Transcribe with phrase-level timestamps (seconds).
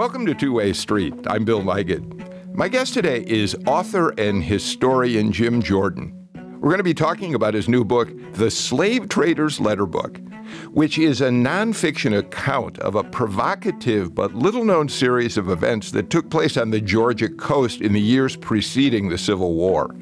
[0.00, 1.12] Welcome to Two Way Street.
[1.26, 2.54] I'm Bill Nigut.
[2.54, 6.26] My guest today is author and historian Jim Jordan.
[6.32, 10.18] We're going to be talking about his new book, The Slave Trader's Letter Book,
[10.70, 16.08] which is a nonfiction account of a provocative but little known series of events that
[16.08, 19.94] took place on the Georgia coast in the years preceding the Civil War.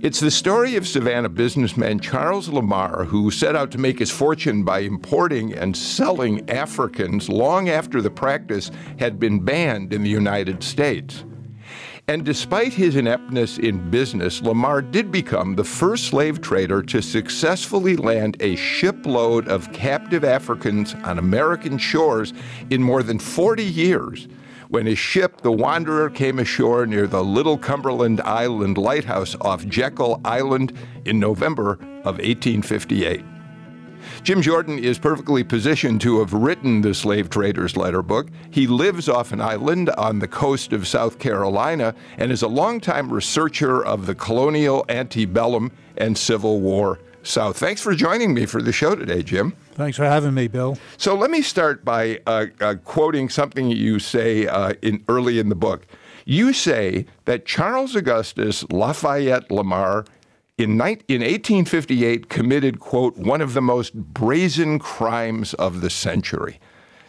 [0.00, 4.62] It's the story of Savannah businessman Charles Lamar, who set out to make his fortune
[4.62, 10.62] by importing and selling Africans long after the practice had been banned in the United
[10.62, 11.24] States.
[12.06, 17.96] And despite his ineptness in business, Lamar did become the first slave trader to successfully
[17.96, 22.32] land a shipload of captive Africans on American shores
[22.70, 24.28] in more than 40 years
[24.68, 30.20] when his ship, the Wanderer, came ashore near the Little Cumberland Island lighthouse off Jekyll
[30.24, 30.72] Island
[31.04, 31.72] in November
[32.04, 33.24] of 1858.
[34.22, 38.28] Jim Jordan is perfectly positioned to have written the Slave Trader's Letter book.
[38.50, 43.12] He lives off an island on the coast of South Carolina and is a longtime
[43.12, 47.56] researcher of the colonial, antebellum, and Civil War South.
[47.58, 49.54] Thanks for joining me for the show today, Jim.
[49.78, 50.76] Thanks for having me, Bill.
[50.96, 55.50] So let me start by uh, uh, quoting something you say uh, in early in
[55.50, 55.86] the book.
[56.24, 60.04] You say that Charles Augustus Lafayette Lamar
[60.58, 66.58] in, in 1858 committed, quote, one of the most brazen crimes of the century.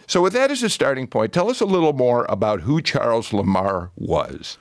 [0.05, 3.33] So, with that as a starting point, tell us a little more about who Charles
[3.33, 4.59] Lamar was.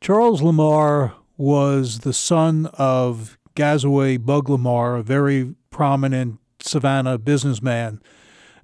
[0.00, 8.00] Charles Lamar was the son of Gazaway Bugg Lamar, a very prominent Savannah businessman,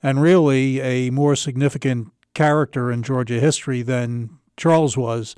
[0.03, 5.35] and really a more significant character in Georgia history than Charles was.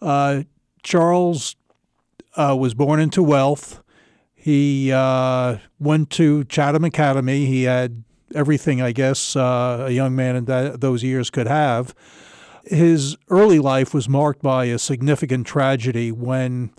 [0.00, 0.42] Uh,
[0.82, 1.56] Charles
[2.36, 3.82] uh, was born into wealth.
[4.34, 7.46] He uh, went to Chatham Academy.
[7.46, 11.94] He had everything, I guess, uh, a young man in that, those years could have.
[12.64, 16.70] His early life was marked by a significant tragedy when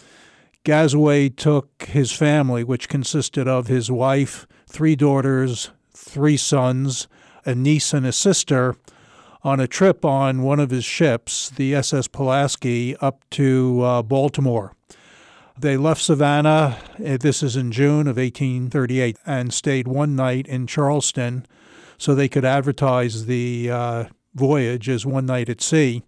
[0.64, 7.08] Gazaway took his family, which consisted of his wife, three daughters, three sons,
[7.46, 8.76] a niece, and a sister,
[9.44, 14.76] on a trip on one of his ships, the SS Pulaski, up to uh, Baltimore.
[15.58, 20.68] They left Savannah, eh, this is in June of 1838, and stayed one night in
[20.68, 21.46] Charleston
[21.98, 24.04] so they could advertise the uh,
[24.36, 26.04] voyage as one night at sea.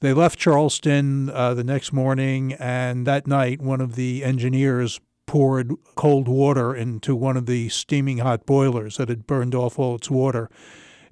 [0.00, 5.72] They left Charleston uh, the next morning, and that night, one of the engineers poured
[5.94, 10.10] cold water into one of the steaming hot boilers that had burned off all its
[10.10, 10.50] water.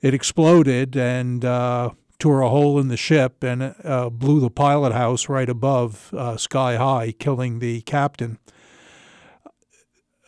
[0.00, 4.94] It exploded and uh, tore a hole in the ship and uh, blew the pilot
[4.94, 8.38] house right above, uh, sky high, killing the captain.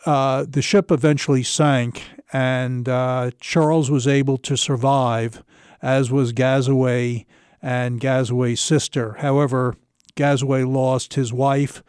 [0.05, 5.43] Uh, the ship eventually sank, and uh, Charles was able to survive,
[5.81, 7.25] as was Gazaway
[7.59, 9.13] and Gazaway's sister.
[9.13, 9.75] However,
[10.15, 11.81] Gazaway lost his wife,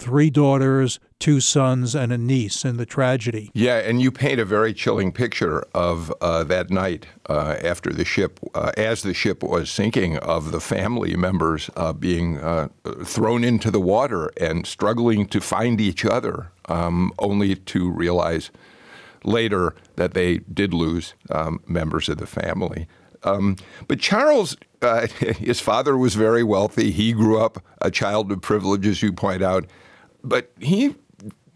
[0.00, 3.50] three daughters, two sons, and a niece in the tragedy.
[3.52, 8.04] Yeah, and you paint a very chilling picture of uh, that night uh, after the
[8.04, 12.68] ship, uh, as the ship was sinking, of the family members uh, being uh,
[13.04, 18.50] thrown into the water and struggling to find each other, um, only to realize
[19.22, 22.88] later that they did lose um, members of the family.
[23.22, 23.56] Um,
[23.86, 26.90] but Charles, uh, his father was very wealthy.
[26.90, 29.66] He grew up a child of privilege, as you point out
[30.22, 30.94] but he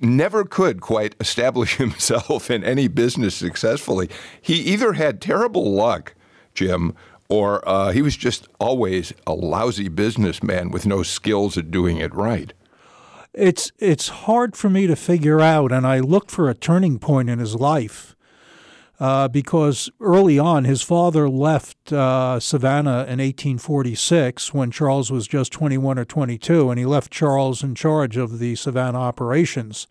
[0.00, 4.08] never could quite establish himself in any business successfully.
[4.40, 6.14] He either had terrible luck,
[6.54, 6.94] Jim,
[7.28, 12.14] or uh, he was just always a lousy businessman with no skills at doing it
[12.14, 12.52] right.
[13.32, 17.28] It's it's hard for me to figure out, and I looked for a turning point
[17.28, 18.13] in his life
[19.04, 25.52] uh, because early on his father left uh, Savannah in 1846 when Charles was just
[25.52, 29.86] 21 or 22, and he left Charles in charge of the Savannah operations,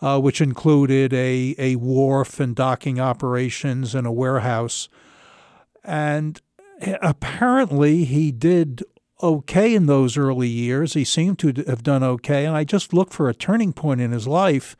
[0.00, 4.88] uh, which included a, a wharf and docking operations and a warehouse.
[5.84, 6.40] And
[7.00, 8.82] apparently he did
[9.22, 10.94] okay in those early years.
[10.94, 14.10] He seemed to have done okay, and I just looked for a turning point in
[14.10, 14.76] his life.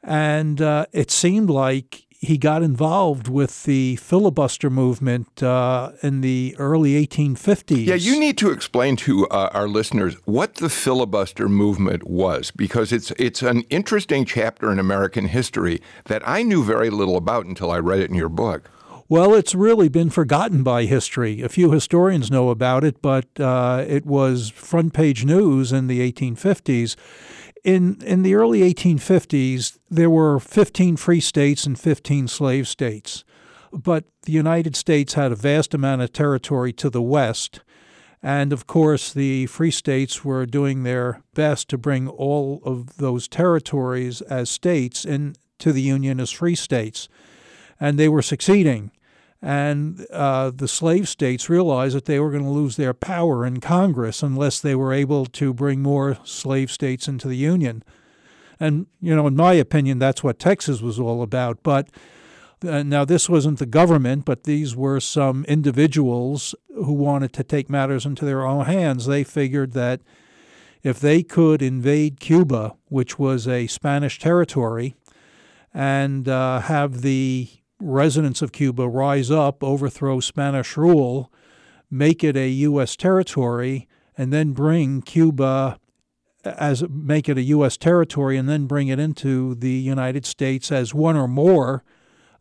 [0.00, 6.54] And uh, it seemed like he got involved with the filibuster movement uh, in the
[6.58, 7.86] early 1850s.
[7.86, 12.92] Yeah, you need to explain to uh, our listeners what the filibuster movement was, because
[12.92, 17.70] it's it's an interesting chapter in American history that I knew very little about until
[17.70, 18.68] I read it in your book.
[19.10, 21.40] Well, it's really been forgotten by history.
[21.40, 26.12] A few historians know about it, but uh, it was front page news in the
[26.12, 26.94] 1850s
[27.64, 33.24] in in the early 1850s, there were 15 free states and 15 slave states.
[33.70, 37.60] but the United States had a vast amount of territory to the west.
[38.22, 43.28] And of course, the free states were doing their best to bring all of those
[43.28, 47.08] territories as states into the Union as free states.
[47.78, 48.90] And they were succeeding.
[49.40, 53.60] And uh, the slave states realized that they were going to lose their power in
[53.60, 57.84] Congress unless they were able to bring more slave states into the Union.
[58.58, 61.62] And, you know, in my opinion, that's what Texas was all about.
[61.62, 61.88] But
[62.66, 67.70] uh, now, this wasn't the government, but these were some individuals who wanted to take
[67.70, 69.06] matters into their own hands.
[69.06, 70.00] They figured that
[70.82, 74.96] if they could invade Cuba, which was a Spanish territory,
[75.72, 77.48] and uh, have the
[77.80, 81.32] residents of Cuba rise up, overthrow Spanish rule,
[81.90, 82.96] make it a U.S.
[82.96, 85.78] territory, and then bring Cuba
[86.44, 87.76] as make it a U.S.
[87.76, 91.82] territory, and then bring it into the United States as one or more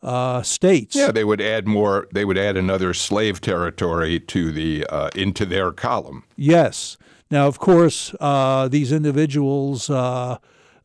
[0.02, 0.96] uh, states.
[0.96, 2.08] Yeah, they would add more.
[2.14, 6.24] They would add another slave territory to the uh, into their column.
[6.36, 6.98] Yes.
[7.30, 9.90] Now, of course, uh, these individuals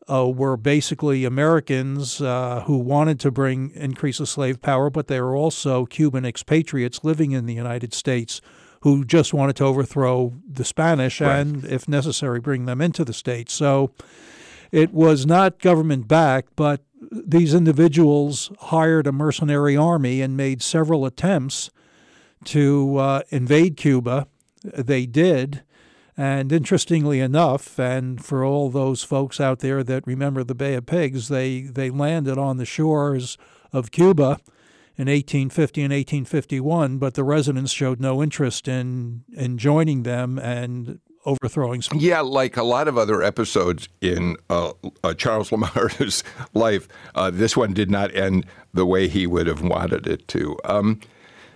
[0.09, 5.19] uh, were basically Americans uh, who wanted to bring increase of slave power, but they
[5.21, 8.41] were also Cuban expatriates living in the United States
[8.81, 11.39] who just wanted to overthrow the Spanish right.
[11.39, 13.53] and, if necessary, bring them into the states.
[13.53, 13.91] So
[14.71, 21.05] it was not government backed, but these individuals hired a mercenary army and made several
[21.05, 21.69] attempts
[22.45, 24.27] to uh, invade Cuba.
[24.63, 25.63] They did.
[26.15, 30.85] And interestingly enough, and for all those folks out there that remember the Bay of
[30.85, 33.37] Pigs, they, they landed on the shores
[33.71, 34.39] of Cuba
[34.95, 40.99] in 1850 and 1851, but the residents showed no interest in, in joining them and
[41.25, 41.81] overthrowing.
[41.95, 44.73] Yeah, like a lot of other episodes in uh,
[45.03, 46.23] uh, Charles Lamar's
[46.53, 50.57] life, uh, this one did not end the way he would have wanted it to.
[50.63, 50.99] Um,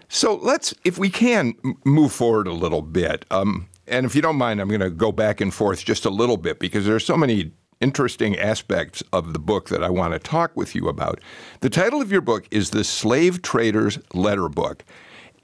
[0.10, 1.53] so let's, if we can,
[1.86, 3.25] move forward a little bit.
[3.30, 6.10] Um, and if you don't mind, I'm going to go back and forth just a
[6.10, 10.13] little bit because there are so many interesting aspects of the book that I want
[10.13, 11.19] to talk with you about.
[11.62, 14.84] The title of your book is The Slave Trader's Letter Book.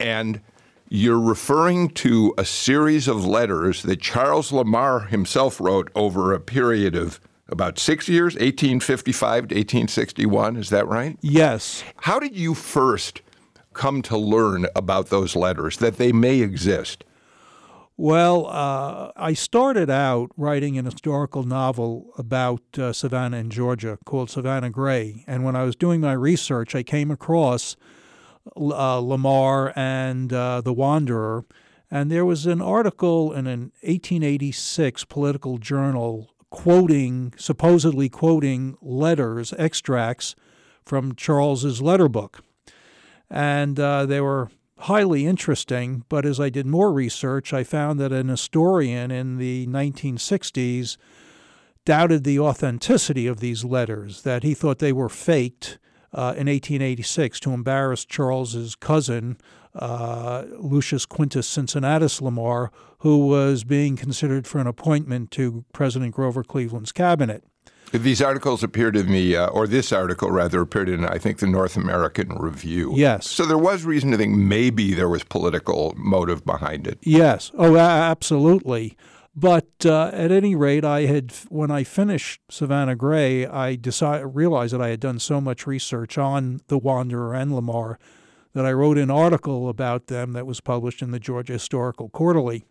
[0.00, 0.40] And
[0.88, 6.94] you're referring to a series of letters that Charles Lamar himself wrote over a period
[6.94, 10.56] of about six years, 1855 to 1861.
[10.56, 11.16] Is that right?
[11.20, 11.84] Yes.
[11.98, 13.22] How did you first
[13.72, 17.04] come to learn about those letters, that they may exist?
[17.96, 24.30] Well, uh, I started out writing an historical novel about uh, Savannah in Georgia called
[24.30, 25.22] Savannah Grey.
[25.28, 27.76] And when I was doing my research, I came across
[28.56, 31.44] uh, Lamar and uh, The Wanderer.
[31.88, 40.34] And there was an article in an 1886 political journal quoting, supposedly quoting letters, extracts
[40.84, 42.42] from Charles's letter book.
[43.30, 44.50] And uh, they were
[44.84, 49.66] highly interesting, but as I did more research, I found that an historian in the
[49.66, 50.98] 1960s
[51.86, 55.78] doubted the authenticity of these letters, that he thought they were faked
[56.12, 59.38] uh, in 1886 to embarrass Charles's cousin,
[59.74, 66.44] uh, Lucius Quintus Cincinnatus Lamar, who was being considered for an appointment to President Grover
[66.44, 67.42] Cleveland's cabinet.
[67.92, 71.46] These articles appeared in the, uh, or this article rather, appeared in, I think, the
[71.46, 72.92] North American Review.
[72.96, 73.30] Yes.
[73.30, 76.98] So there was reason to think maybe there was political motive behind it.
[77.02, 77.52] Yes.
[77.56, 78.96] Oh, absolutely.
[79.36, 84.74] But uh, at any rate, I had when I finished Savannah Grey, I decided realized
[84.74, 87.98] that I had done so much research on the Wanderer and Lamar
[88.54, 92.64] that I wrote an article about them that was published in the Georgia Historical Quarterly.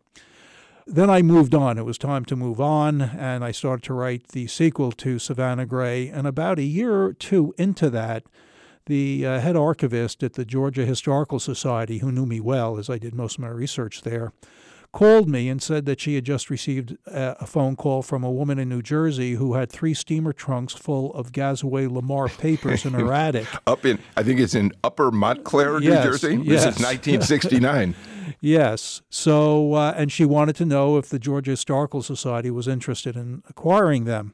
[0.86, 1.78] Then I moved on.
[1.78, 5.66] It was time to move on, and I started to write the sequel to Savannah
[5.66, 6.10] Grey.
[6.10, 8.24] And about a year or two into that,
[8.86, 12.98] the uh, head archivist at the Georgia Historical Society, who knew me well as I
[12.98, 14.34] did most of my research there,
[14.92, 18.60] called me and said that she had just received a, phone call from a woman
[18.60, 23.12] in New Jersey who had three steamer trunks full of Gazaway Lamar papers in her
[23.14, 23.48] attic.
[23.66, 26.36] Up in, I think it's in Upper Montclair, New yes, Jersey.
[26.44, 26.66] Yes.
[26.66, 27.96] This is 1969.
[28.40, 29.02] yes.
[29.10, 33.44] So, uh, and she wanted to know if the Georgia Historical Society was interested in
[33.50, 34.34] acquiring them.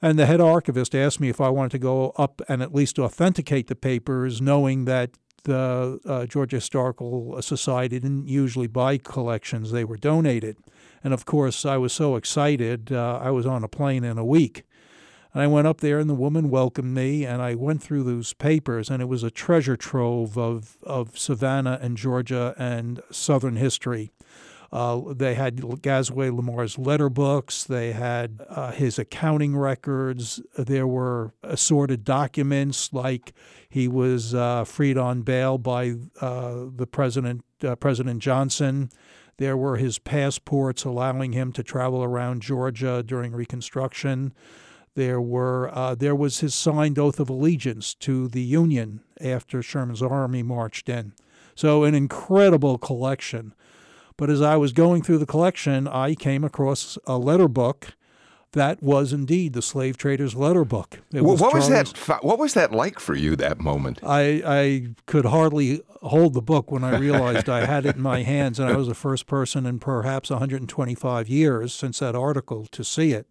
[0.00, 2.98] And the head archivist asked me if I wanted to go up and at least
[2.98, 5.10] authenticate the papers, knowing that
[5.44, 10.56] the uh, Georgia Historical Society didn't usually buy collections, they were donated.
[11.04, 14.24] And of course, I was so excited, uh, I was on a plane in a
[14.24, 14.64] week.
[15.32, 18.34] And I went up there, and the woman welcomed me, and I went through those
[18.34, 24.12] papers, and it was a treasure trove of, of Savannah and Georgia and Southern history.
[24.72, 27.64] Uh, they had Gazaway Lamar's letter books.
[27.64, 30.40] They had uh, his accounting records.
[30.56, 33.34] There were assorted documents like
[33.68, 38.90] he was uh, freed on bail by uh, the president, uh, President Johnson.
[39.36, 44.32] There were his passports allowing him to travel around Georgia during Reconstruction.
[44.94, 50.02] There were uh, there was his signed oath of allegiance to the Union after Sherman's
[50.02, 51.12] army marched in.
[51.54, 53.54] So an incredible collection.
[54.16, 57.94] But as I was going through the collection, I came across a letter book
[58.52, 61.00] that was indeed the slave trader's letter book.
[61.12, 61.96] It well, was what was that?
[62.22, 63.98] What was that like for you that moment?
[64.02, 68.22] I, I could hardly hold the book when I realized I had it in my
[68.22, 72.84] hands, and I was the first person in perhaps 125 years since that article to
[72.84, 73.26] see it.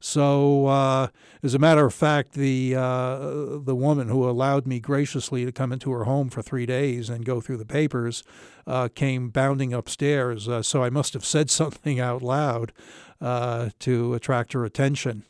[0.00, 1.08] So, uh,
[1.42, 3.18] as a matter of fact, the uh,
[3.58, 7.24] the woman who allowed me graciously to come into her home for three days and
[7.24, 8.24] go through the papers
[8.66, 10.48] uh, came bounding upstairs.
[10.48, 12.72] Uh, so I must have said something out loud
[13.20, 15.24] uh, to attract her attention.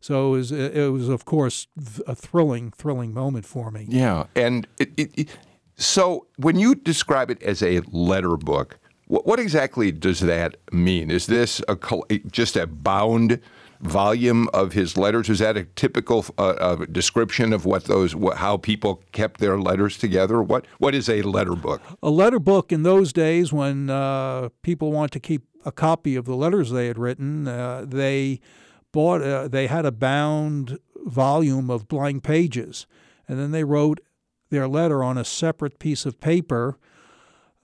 [0.00, 1.66] So it was, it was, of course,
[2.06, 3.86] a thrilling, thrilling moment for me.
[3.88, 5.28] Yeah, and it, it,
[5.76, 8.78] so when you describe it as a letter book,
[9.08, 11.10] what, what exactly does that mean?
[11.10, 11.76] Is this a
[12.30, 13.40] just a bound?
[13.80, 15.28] Volume of his letters?
[15.28, 19.96] Is that a typical uh, uh, description of what those how people kept their letters
[19.96, 20.42] together?
[20.42, 21.82] What what is a letter book?
[22.02, 26.24] A letter book in those days, when uh, people want to keep a copy of
[26.24, 28.40] the letters they had written, uh, they
[28.92, 32.86] bought uh, they had a bound volume of blank pages,
[33.28, 34.00] and then they wrote
[34.50, 36.78] their letter on a separate piece of paper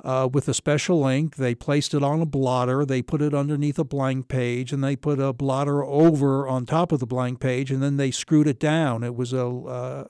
[0.02, 1.36] uh, with a special ink.
[1.36, 2.84] They placed it on a blotter.
[2.84, 6.92] They put it underneath a blank page, and they put a blotter over on top
[6.92, 9.02] of the blank page, and then they screwed it down.
[9.02, 10.04] It was a uh,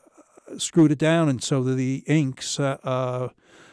[0.58, 3.28] screwed it down, and so the inks uh,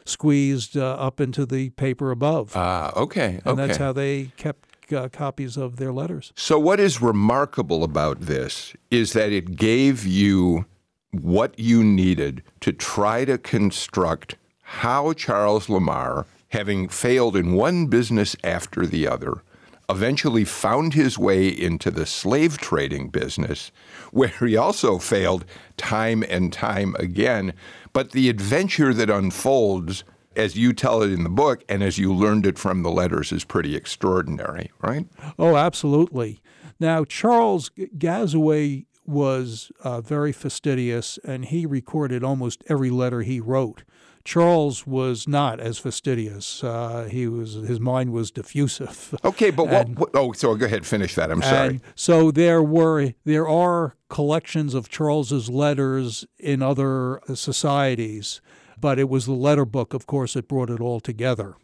[0.06, 2.54] squeezed uh, up into the paper above.
[2.56, 4.66] Ah, okay, and that's how they kept.
[4.92, 6.34] Uh, copies of their letters.
[6.36, 10.66] So, what is remarkable about this is that it gave you
[11.12, 14.36] what you needed to try to construct
[14.70, 19.42] how Charles Lamar, having failed in one business after the other,
[19.90, 23.72] eventually found his way into the slave trading business,
[24.12, 25.44] where he also failed
[25.76, 27.52] time and time again.
[27.94, 30.04] But the adventure that unfolds,
[30.36, 33.32] as you tell it in the book and as you learned it from the letters,
[33.32, 35.08] is pretty extraordinary, right?
[35.40, 36.42] Oh, absolutely.
[36.80, 43.84] Now, Charles Gazaway was uh, very fastidious, and he recorded almost every letter he wrote.
[44.30, 46.64] Charles was not as fastidious.
[46.64, 49.16] Uh, he was his mind was diffusive.
[49.26, 51.32] Okay, but and, what, what, Oh, so go ahead, finish that.
[51.32, 51.82] I'm sorry.
[51.96, 58.40] So there were there are collections of Charles's letters in other societies,
[58.80, 61.56] but it was the letter book, of course, that brought it all together.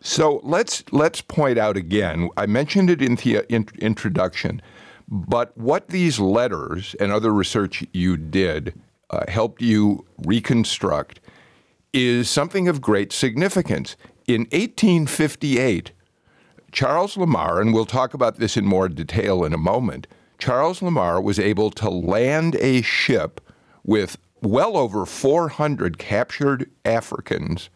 [0.00, 2.30] So let's let's point out again.
[2.36, 4.62] I mentioned it in the in, introduction,
[5.08, 11.18] but what these letters and other research you did uh, helped you reconstruct
[11.92, 13.96] is something of great significance.
[14.26, 15.92] In 1858,
[16.70, 20.06] Charles Lamar, and we'll talk about this in more detail in a moment,
[20.38, 23.40] Charles Lamar was able to land a ship
[23.84, 27.70] with well over 400 captured Africans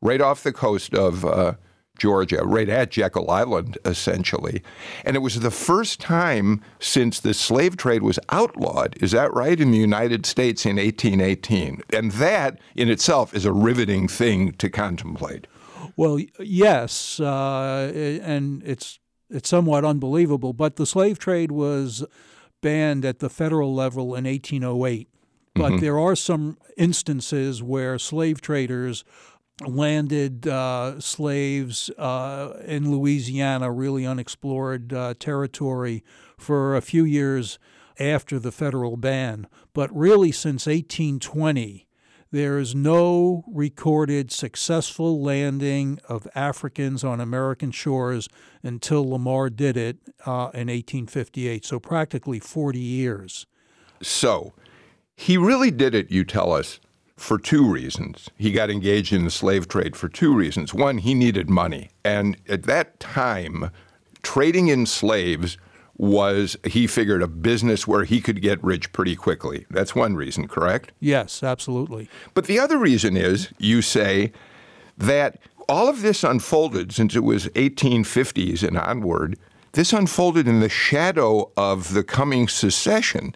[0.00, 1.54] right off the coast of uh,
[1.98, 4.62] Georgia, right at Jekyll Island, essentially.
[5.04, 9.60] And it was the first time since the slave trade was outlawed, is that right,
[9.60, 11.82] in the United States in 1818?
[11.92, 15.46] And that in itself is a riveting thing to contemplate.
[15.96, 19.00] Well, yes, uh, and it's
[19.30, 22.04] it's somewhat unbelievable, but the slave trade was
[22.62, 25.08] banned at the federal level in 1808.
[25.54, 25.78] But mm-hmm.
[25.80, 29.04] there are some instances where slave traders
[29.66, 36.04] landed uh, slaves uh, in Louisiana, really unexplored uh, territory,
[36.36, 37.58] for a few years
[37.98, 39.48] after the federal ban.
[39.72, 41.86] But really, since 1820,
[42.30, 48.28] there is no recorded successful landing of Africans on American shores
[48.62, 49.96] until Lamar did it
[50.26, 51.64] uh, in 1858.
[51.64, 53.46] So, practically 40 years.
[54.02, 54.52] So,
[55.16, 56.78] he really did it, you tell us,
[57.18, 58.30] for two reasons.
[58.36, 60.72] He got engaged in the slave trade for two reasons.
[60.72, 61.90] One, he needed money.
[62.04, 63.70] And at that time,
[64.22, 65.58] trading in slaves
[65.96, 69.66] was, he figured, a business where he could get rich pretty quickly.
[69.68, 70.92] That's one reason, correct?
[71.00, 72.08] Yes, absolutely.
[72.34, 74.32] But the other reason is, you say,
[74.96, 79.38] that all of this unfolded since it was 1850s and onward.
[79.72, 83.34] This unfolded in the shadow of the coming secession.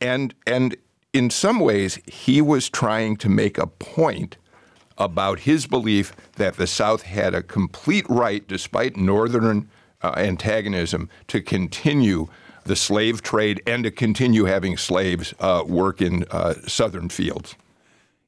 [0.00, 0.76] And, and
[1.16, 4.36] in some ways, he was trying to make a point
[4.98, 9.68] about his belief that the South had a complete right, despite Northern
[10.02, 12.28] uh, antagonism, to continue
[12.64, 17.54] the slave trade and to continue having slaves uh, work in uh, Southern fields.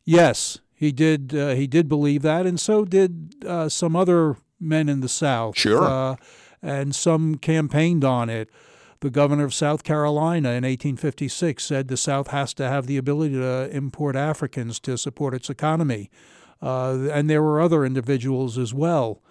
[0.04, 1.35] Yes, he did.
[1.35, 5.59] Uh, he did believe that, and so did uh, some other men in the South.
[5.59, 5.85] Sure.
[5.85, 6.16] Uh,
[6.62, 8.50] and some campaigned on it.
[9.00, 13.34] The governor of South Carolina in 1856 said the South has to have the ability
[13.34, 16.10] to import Africans to support its economy.
[16.60, 19.22] Uh, and there were other individuals as well.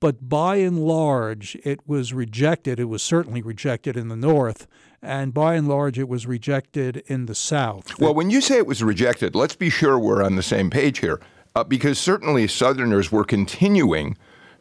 [0.00, 2.80] But by and large, it was rejected.
[2.80, 4.66] It was certainly rejected in the North,
[5.02, 7.98] and by and large, it was rejected in the South.
[8.00, 11.00] Well, when you say it was rejected, let's be sure we're on the same page
[11.00, 11.20] here,
[11.54, 14.16] uh, because certainly Southerners were continuing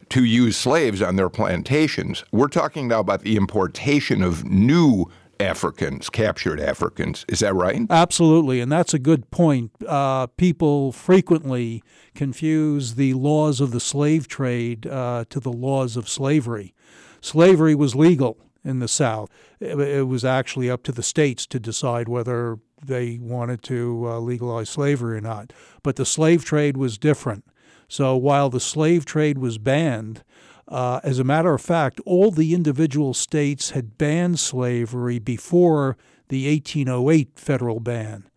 [0.09, 2.23] to use slaves on their plantations.
[2.31, 5.05] We're talking now about the importation of new
[5.39, 7.25] Africans, captured Africans.
[7.29, 7.81] Is that right?
[7.89, 9.71] Absolutely, and that's a good point.
[9.87, 11.81] Uh, people frequently
[12.13, 16.73] confuse the laws of the slave trade uh, to the laws of slavery.
[17.21, 19.29] Slavery was legal in the South.
[19.61, 24.19] It, it, was actually up to the states to decide whether they wanted to uh,
[24.19, 25.53] legalize slavery or not.
[25.83, 27.45] But the slave trade was different.
[27.89, 30.23] So while the slave trade was banned,
[30.67, 35.97] uh, as a matter of fact, all the individual states had banned slavery before
[36.29, 38.29] the 1808 federal ban,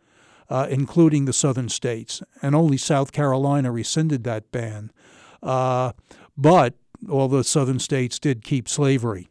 [0.49, 4.91] uh, including the southern states, and only South Carolina rescinded that ban.
[5.43, 5.93] Uh,
[6.37, 6.75] but
[7.11, 9.29] all the southern states did keep slavery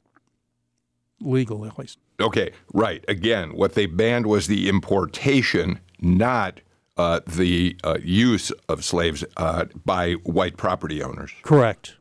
[1.20, 1.98] legal, at least.
[2.20, 3.04] Okay, right.
[3.08, 6.62] Again, what they banned was the importation, not
[6.98, 11.32] uh, the uh, use of slaves uh, by white property owners.
[11.44, 11.96] Correct.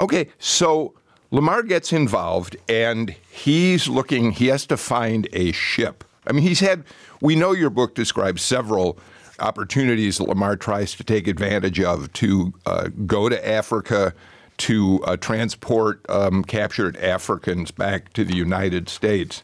[0.00, 0.94] Okay, so
[1.30, 6.04] Lamar gets involved and he's looking, he has to find a ship.
[6.26, 6.84] I mean, he's had,
[7.20, 8.98] we know your book describes several
[9.40, 14.14] opportunities that Lamar tries to take advantage of to uh, go to Africa,
[14.58, 19.42] to uh, transport um, captured Africans back to the United States.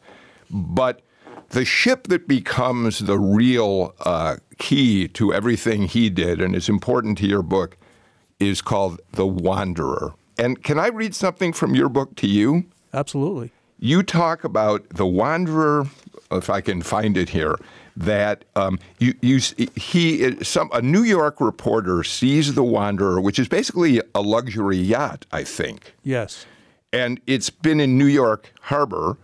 [0.48, 1.02] But
[1.50, 7.18] the ship that becomes the real uh, key to everything he did and is important
[7.18, 7.77] to your book
[8.38, 10.14] is called The Wanderer.
[10.38, 12.64] And can I read something from your book to you?
[12.94, 13.53] Absolutely.
[13.79, 15.87] You talk about The Wanderer,
[16.31, 17.57] if I can find it here,
[17.96, 19.40] that um, you, you,
[19.74, 25.27] he, some, a New York reporter sees The Wanderer, which is basically a luxury yacht,
[25.33, 25.94] I think.
[26.05, 26.46] Yes.
[26.92, 29.16] And it's been in New York Harbor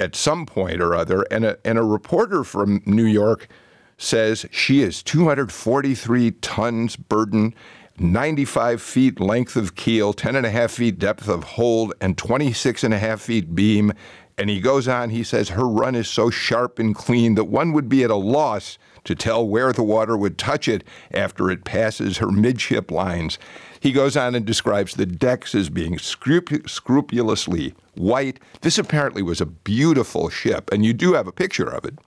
[0.00, 3.48] at some point or other, and a, and a reporter from New York
[3.96, 7.54] says she is 243 tons burden,
[7.98, 12.84] 95 feet length of keel, 10 and a half feet depth of hold, and 26
[12.84, 13.92] and a half feet beam.
[14.38, 17.72] And he goes on, he says, her run is so sharp and clean that one
[17.72, 21.64] would be at a loss to tell where the water would touch it after it
[21.64, 23.38] passes her midship lines.
[23.80, 28.38] He goes on and describes the decks as being scrup- scrupulously white.
[28.60, 31.98] This apparently was a beautiful ship, and you do have a picture of it.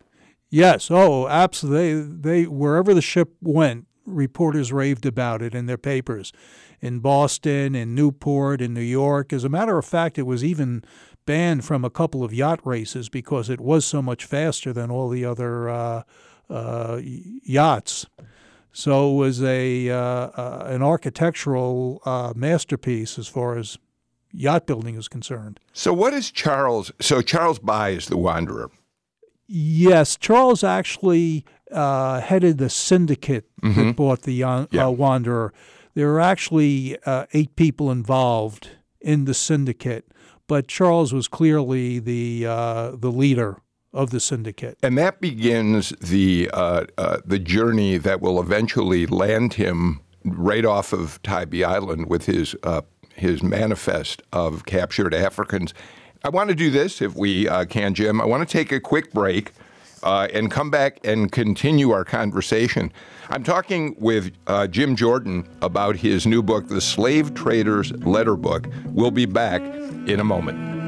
[0.50, 0.90] Yes.
[0.90, 2.02] Oh, absolutely.
[2.02, 6.34] They, they wherever the ship went, reporters raved about it in their papers,
[6.82, 9.32] in Boston, in Newport, in New York.
[9.32, 10.84] As a matter of fact, it was even
[11.26, 15.10] banned from a couple of yacht races because it was so much faster than all
[15.10, 16.04] the other uh,
[16.50, 18.06] uh, yachts.
[18.74, 23.78] So it was a uh, uh an architectural uh, masterpiece as far as
[24.32, 25.60] yacht building is concerned.
[25.74, 26.92] So what is Charles?
[27.00, 28.72] So Charles buys the Wanderer.
[29.48, 33.88] Yes, Charles actually uh, headed the syndicate mm-hmm.
[33.88, 34.88] that bought the yeah.
[34.88, 35.54] Wanderer.
[35.94, 38.70] There were actually uh, eight people involved
[39.02, 40.06] in the syndicate,
[40.52, 43.62] but Charles was clearly the uh, the leader
[43.94, 44.78] of the syndicate.
[44.84, 50.92] And that begins the uh, uh, the journey that will eventually land him right off
[50.92, 52.54] of Tybee Island with his
[53.16, 55.74] his manifest of captured Africans.
[56.26, 58.20] I want to do this if we uh, can, Jim.
[58.20, 59.54] I want to take a quick break
[60.04, 62.92] uh, and come back and continue our conversation.
[63.30, 68.68] I'm talking with uh, Jim Jordan about his new book, The Slave Trader's Letter Book.
[68.86, 70.81] We'll be back in a moment.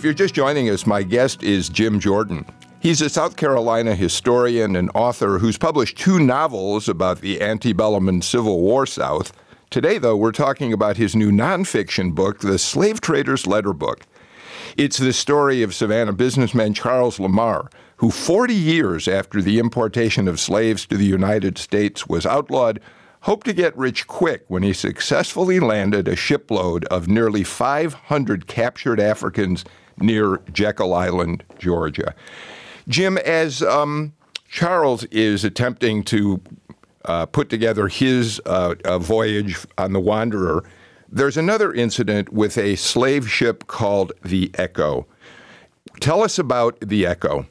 [0.00, 2.46] If you're just joining us, my guest is Jim Jordan.
[2.80, 8.24] He's a South Carolina historian and author who's published two novels about the antebellum and
[8.24, 9.30] Civil War South.
[9.68, 14.06] Today, though, we're talking about his new nonfiction book, The Slave Trader's Letter Book.
[14.78, 20.40] It's the story of Savannah businessman Charles Lamar, who 40 years after the importation of
[20.40, 22.80] slaves to the United States was outlawed,
[23.24, 28.98] hoped to get rich quick when he successfully landed a shipload of nearly 500 captured
[28.98, 29.62] Africans
[30.00, 32.14] near Jekyll Island, Georgia.
[32.88, 34.12] Jim, as um,
[34.48, 36.40] Charles is attempting to
[37.04, 40.64] uh, put together his uh, voyage on the Wanderer,
[41.08, 45.06] there's another incident with a slave ship called the Echo.
[46.00, 47.46] Tell us about the Echo.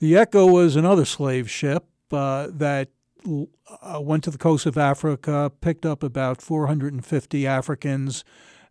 [0.00, 2.88] The Echo was another slave ship uh, that
[3.26, 8.24] uh, went to the coast of Africa, picked up about 450 Africans,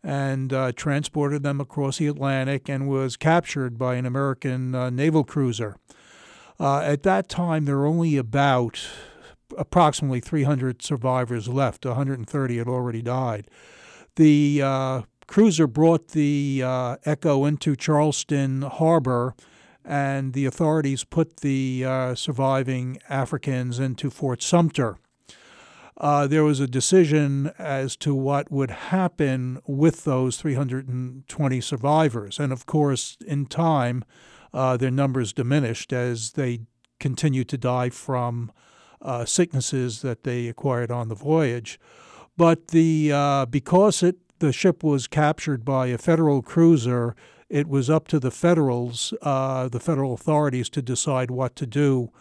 [0.08, 5.26] and uh, transported them across the Atlantic and was captured by an American uh, naval
[5.26, 5.76] cruiser.
[6.58, 8.88] Uh, at that time, there were only about
[9.58, 11.86] approximately 300 survivors left.
[11.86, 13.50] 130 had already died.
[14.15, 19.36] The uh, cruiser brought the uh, Echo into Charleston Harbor,
[19.84, 25.00] and the authorities put the uh, surviving Africans into Fort Sumter
[25.98, 32.40] uh, there was a decision as to what would happen with those 320 survivors.
[32.40, 34.04] And of course, in time,
[34.54, 36.62] uh, their numbers diminished as they
[37.00, 38.52] continued to die from
[39.02, 41.80] uh, sicknesses that they acquired on the voyage.
[42.36, 47.16] But the uh, because it the ship was captured by a federal cruiser,
[47.50, 52.12] it was up to the federals, uh, the federal authorities, to decide what to do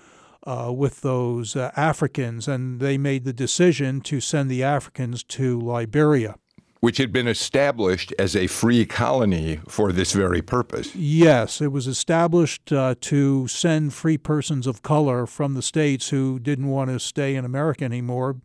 [0.46, 5.60] uh, with those uh, Africans, and they made the decision to send the Africans to
[5.60, 6.36] Liberia.
[6.80, 10.94] Which had been established as a free colony for this very purpose.
[10.94, 16.38] Yes, it was established uh, to send free persons of color from the states who
[16.38, 18.36] didn't want to stay in America anymore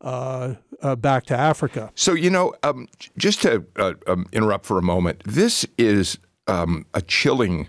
[0.00, 1.90] uh, uh, back to Africa.
[1.94, 6.86] So, you know, um, just to uh, um, interrupt for a moment, this is um,
[6.94, 7.68] a chilling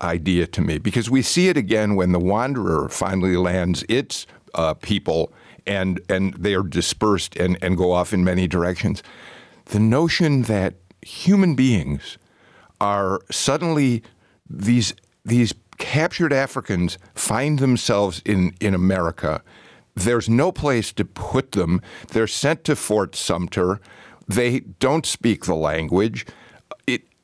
[0.00, 4.74] idea to me because we see it again when the Wanderer finally lands its uh,
[4.74, 5.32] people
[5.66, 9.02] and and they are dispersed and, and go off in many directions.
[9.66, 12.18] The notion that human beings
[12.80, 14.02] are suddenly
[14.48, 19.42] these these captured Africans find themselves in, in America.
[19.94, 21.82] There's no place to put them.
[22.08, 23.80] They're sent to Fort Sumter.
[24.28, 26.26] They don't speak the language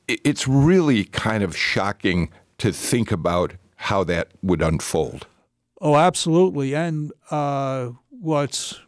[0.07, 5.27] it's really kind of shocking to think about how that would unfold.
[5.81, 6.73] Oh, absolutely.
[6.73, 8.79] And uh, what's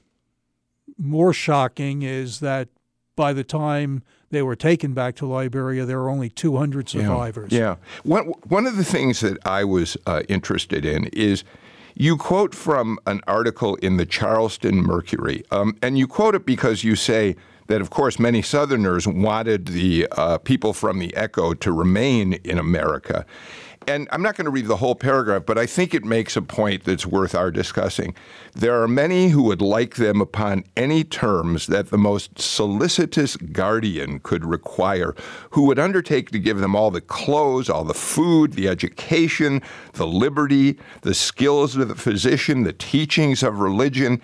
[0.98, 2.70] more shocking is that
[3.16, 7.52] by the time they were taken back to Liberia, there were only 200 survivors.
[7.52, 7.60] Yeah.
[7.60, 7.76] yeah.
[8.04, 11.44] One, one of the things that I was uh, interested in is
[11.96, 16.84] you quote from an article in the Charleston Mercury, um, and you quote it because
[16.84, 17.36] you say,
[17.68, 22.58] that, of course, many Southerners wanted the uh, people from the Echo to remain in
[22.58, 23.26] America.
[23.88, 26.42] And I'm not going to read the whole paragraph, but I think it makes a
[26.42, 28.16] point that's worth our discussing.
[28.54, 34.22] There are many who would like them upon any terms that the most solicitous guardian
[34.22, 35.14] could require,
[35.52, 39.62] who would undertake to give them all the clothes, all the food, the education,
[39.94, 44.20] the liberty, the skills of the physician, the teachings of religion.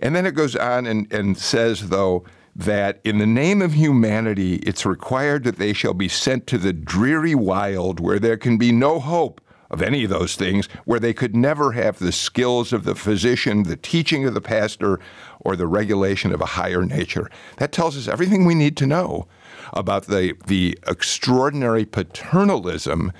[0.00, 4.56] And then it goes on and, and says, though, that in the name of humanity,
[4.56, 8.72] it's required that they shall be sent to the dreary wild where there can be
[8.72, 12.82] no hope of any of those things, where they could never have the skills of
[12.82, 14.98] the physician, the teaching of the pastor,
[15.38, 17.30] or the regulation of a higher nature.
[17.58, 19.28] That tells us everything we need to know
[19.72, 23.12] about the, the extraordinary paternalism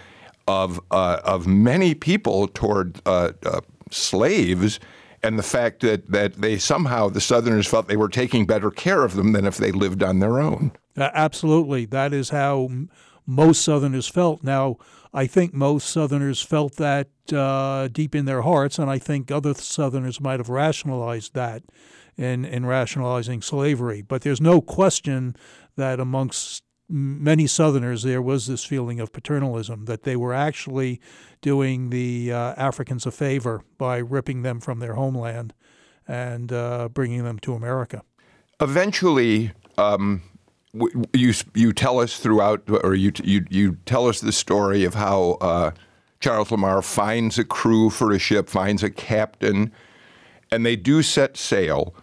[0.48, 4.80] of, uh, of many people toward uh, uh, slaves
[5.22, 9.04] and the fact that, that they somehow, the Southerners felt they were taking better care
[9.04, 10.72] of them than if they lived on their own.
[10.96, 11.85] Uh, absolutely.
[11.85, 12.68] That is how
[13.26, 14.42] most Southerners felt.
[14.42, 14.76] Now,
[15.12, 19.54] I think most Southerners felt that uh, deep in their hearts, and I think other
[19.54, 21.62] Southerners might have rationalized that
[22.16, 24.02] in, in rationalizing slavery.
[24.02, 25.37] But there's no question
[25.76, 31.00] that amongst many Southerners, there was this feeling of paternalism that they were actually
[31.40, 35.55] doing the uh, Africans a favor by ripping them from their homeland
[36.07, 38.03] and uh, bringing them to America.
[38.61, 40.22] Eventually, um,
[41.12, 45.38] you you tell us throughout, or you you you tell us the story of how
[45.40, 45.70] uh,
[46.20, 49.72] Charles Lamar finds a crew for a ship, finds a captain,
[50.50, 51.94] and they do set sail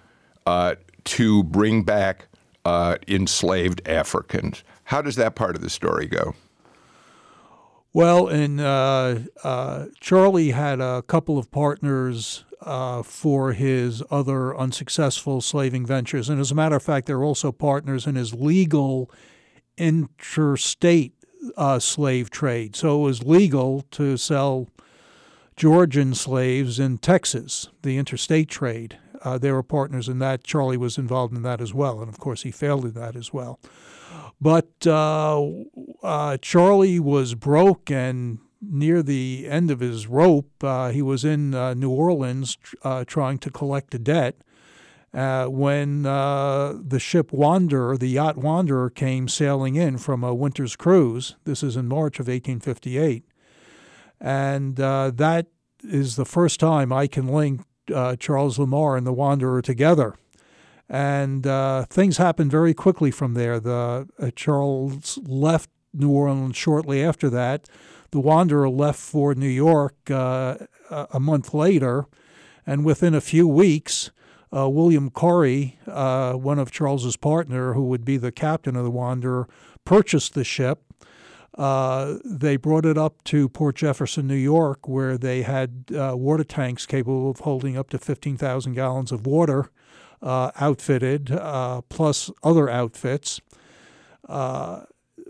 [0.46, 2.28] uh, to bring back
[2.66, 4.64] uh, enslaved Africans.
[4.88, 6.34] How does that part of the story go?
[7.92, 15.42] Well, and uh, uh, Charlie had a couple of partners uh, for his other unsuccessful
[15.42, 16.30] slaving ventures.
[16.30, 19.12] And as a matter of fact, they're also partners in his legal
[19.78, 21.14] interstate
[21.58, 22.78] uh, slave trade.
[22.78, 24.70] So it was legal to sell
[25.58, 28.98] Georgian slaves in Texas, the interstate trade.
[29.22, 30.46] Uh, they were partners in that.
[30.46, 32.00] Charlie was involved in that as well.
[32.00, 33.60] And of course, he failed in that as well.
[34.40, 35.50] But uh,
[36.04, 40.64] uh, Charlie was broke and near the end of his rope.
[40.64, 44.36] Uh, he was in uh, New Orleans uh, trying to collect a debt.
[45.12, 51.64] when the ship Wanderer, the yacht Wanderer, came sailing in from a winter's cruise, this
[51.64, 53.24] is in March of 1858,
[54.20, 55.48] and that
[55.84, 57.62] is the first time I can link
[58.20, 60.16] Charles Lamar and the Wanderer together
[60.90, 63.60] and uh, things happened very quickly from there.
[63.60, 67.68] The uh, Charles left New Orleans shortly after that.
[68.12, 70.58] The Wanderer left for New York uh,
[70.90, 72.06] a month later,
[72.66, 74.12] and within a few weeks,
[74.56, 78.92] uh, William Corrie, uh, one of Charles's partner, who would be the captain of the
[78.92, 79.50] Wanderer,
[79.84, 80.84] purchased the ship.
[81.58, 86.86] Uh, they brought it up to Port Jefferson, New York, where they had water tanks
[86.86, 89.77] capable of holding up to 15,000 gallons of water uh,
[90.22, 93.40] outfitted, uh, plus other outfits.
[94.28, 94.84] Uh,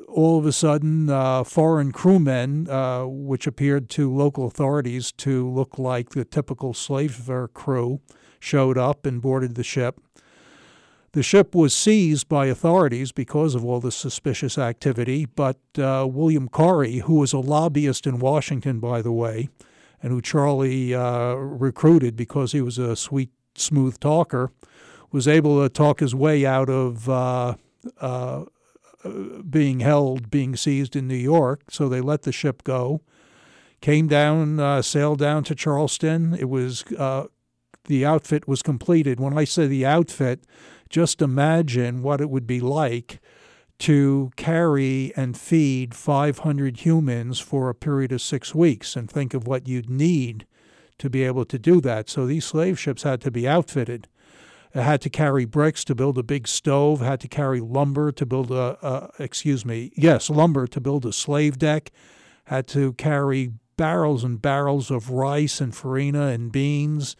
[0.08, 5.78] all of a sudden, uh, foreign crewmen, uh, which appeared to local authorities to look
[5.78, 8.00] like the typical slave crew,
[8.40, 10.00] showed up and boarded the ship.
[11.14, 16.48] The ship was seized by authorities because of all this suspicious activity, but uh, William
[16.48, 19.50] Corrie, who was a lobbyist in Washington, by the way,
[20.02, 24.52] and who Charlie uh, recruited because he was a sweet, smooth talker,
[25.12, 27.56] was able to talk his way out of uh,
[28.00, 28.46] uh,
[29.50, 31.64] being held, being seized in New York.
[31.70, 33.02] So they let the ship go.
[33.80, 36.34] Came down, uh, sailed down to Charleston.
[36.34, 37.26] It was uh,
[37.86, 39.20] the outfit was completed.
[39.20, 40.44] When I say the outfit,
[40.90, 43.20] just imagine what it would be like
[43.80, 49.46] to carry and feed 500 humans for a period of six weeks, and think of
[49.46, 50.48] what you'd need
[50.98, 52.10] to be able to do that.
[52.10, 54.08] So these slave ships had to be outfitted.
[54.78, 58.52] Had to carry bricks to build a big stove, had to carry lumber to build
[58.52, 61.92] a, a excuse me, yes, lumber to build a slave deck,
[62.46, 67.16] had to carry barrels and barrels of rice and farina and beans,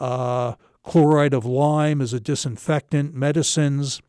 [0.00, 4.00] uh, chloride of lime as a disinfectant, medicines.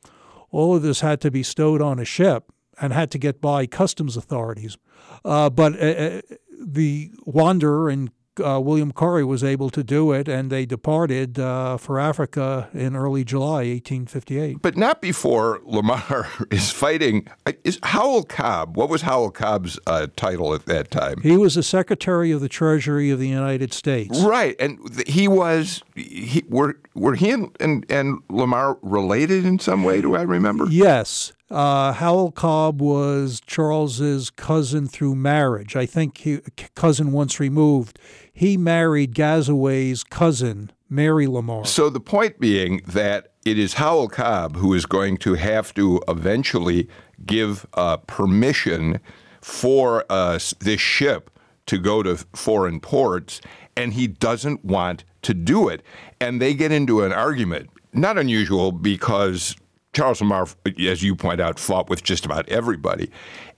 [0.51, 3.65] All of this had to be stowed on a ship and had to get by
[3.67, 4.77] customs authorities.
[5.23, 6.21] Uh, but uh, uh
[6.61, 11.77] the Wanderer and uh, William Corrie was able to do it, and they departed uh,
[11.77, 14.61] for Africa in early July 1858.
[14.61, 17.27] But not before Lamar is fighting.
[17.63, 18.77] Is Howell Cobb?
[18.77, 21.21] What was Howell Cobb's uh, title at that time?
[21.21, 24.21] He was the Secretary of the Treasury of the United States.
[24.21, 25.81] Right, and he was.
[25.95, 30.01] He, were were he and, and, and Lamar related in some way?
[30.01, 30.65] Do I remember?
[30.69, 31.33] Yes.
[31.49, 35.75] Uh, Howell Cobb was Charles's cousin through marriage.
[35.75, 36.41] I think he
[36.75, 37.97] cousin once removed.
[38.31, 41.65] He married Gazaway's cousin, Mary Lamar.
[41.65, 46.01] So the point being that it is Howell Cobb who is going to have to
[46.07, 46.87] eventually
[47.25, 48.99] give uh, permission
[49.41, 51.31] for uh, this ship
[51.65, 53.41] to go to foreign ports,
[53.75, 55.81] and he doesn't want to do it.
[56.19, 57.69] And they get into an argument.
[57.93, 59.55] Not unusual because
[59.99, 60.47] Charles Lamar,
[60.79, 63.11] as you point out, fought with just about everybody,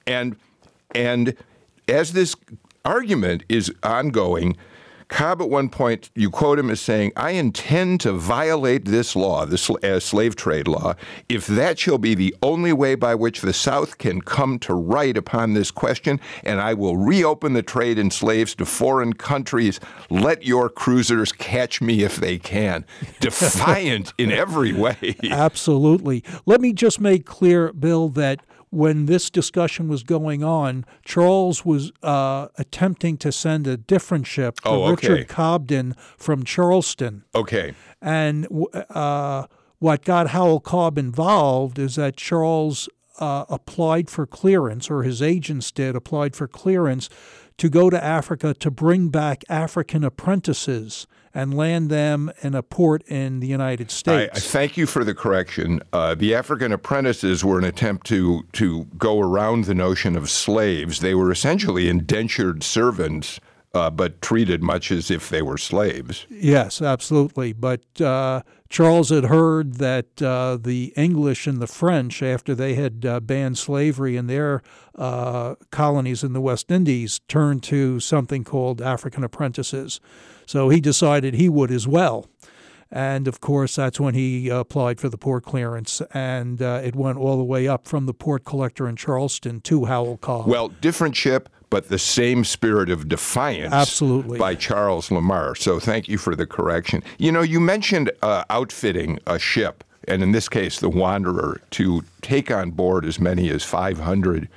[0.08, 0.36] and
[0.96, 1.36] and
[1.88, 2.36] as this
[2.84, 4.58] argument is ongoing,
[5.12, 9.46] Cobb at one point, you quote him as saying, I intend to violate this law,
[9.46, 10.96] this uh, slave trade law,
[11.28, 15.18] if that shall be the only way by which the South can come to right
[15.18, 19.82] upon this question, and I will reopen the trade in slaves to foreign countries.
[20.10, 22.86] Let your cruisers catch me if they can.
[23.20, 25.18] Defiant in every way.
[25.30, 26.24] Absolutely.
[26.46, 28.40] Let me just make clear, Bill, that
[28.72, 34.60] when this discussion was going on, Charles was uh, attempting to send a different ship,
[34.66, 35.10] oh, okay.
[35.10, 37.24] Richard Cobden from Charleston.
[37.36, 37.74] Okay.
[38.02, 38.48] And
[38.90, 39.46] uh,
[39.80, 42.88] what got Howell Cobb involved is that Charles
[43.20, 47.10] uh, applied for clearance, or his agents did, applied for clearance
[47.58, 53.04] to go to Africa to bring back African apprentices and land them in a port
[53.08, 54.32] in the United States.
[54.34, 55.82] I, I thank you for the correction.
[55.94, 61.00] Uh, the African apprentices were an attempt to to go around the notion of slaves.
[61.00, 63.40] They were essentially indentured servants
[63.74, 66.26] uh, but treated much as if they were slaves.
[66.30, 67.54] Yes, absolutely.
[67.54, 73.06] But uh, Charles had heard that uh, the English and the French, after they had
[73.06, 74.62] uh, banned slavery in their
[74.96, 80.00] uh, colonies in the West Indies, turned to something called African apprentices.
[80.46, 82.28] So he decided he would as well.
[82.92, 87.18] And of course, that's when he applied for the port clearance, and uh, it went
[87.18, 90.48] all the way up from the port collector in Charleston to Howell Cobb.
[90.48, 93.74] Well, different ship, but the same spirit of defiance.
[93.74, 94.38] Absolutely.
[94.38, 95.56] By Charles Lamar.
[95.56, 97.02] So thank you for the correction.
[97.18, 102.04] You know, you mentioned uh, outfitting a ship, and in this case, the Wanderer, to
[102.22, 104.50] take on board as many as 500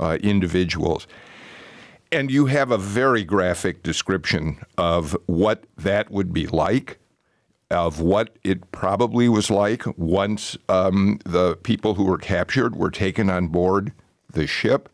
[0.00, 1.06] uh, individuals.
[2.10, 6.98] And you have a very graphic description of what that would be like
[7.70, 13.30] of what it probably was like once um, the people who were captured were taken
[13.30, 13.92] on board
[14.32, 14.88] the ship.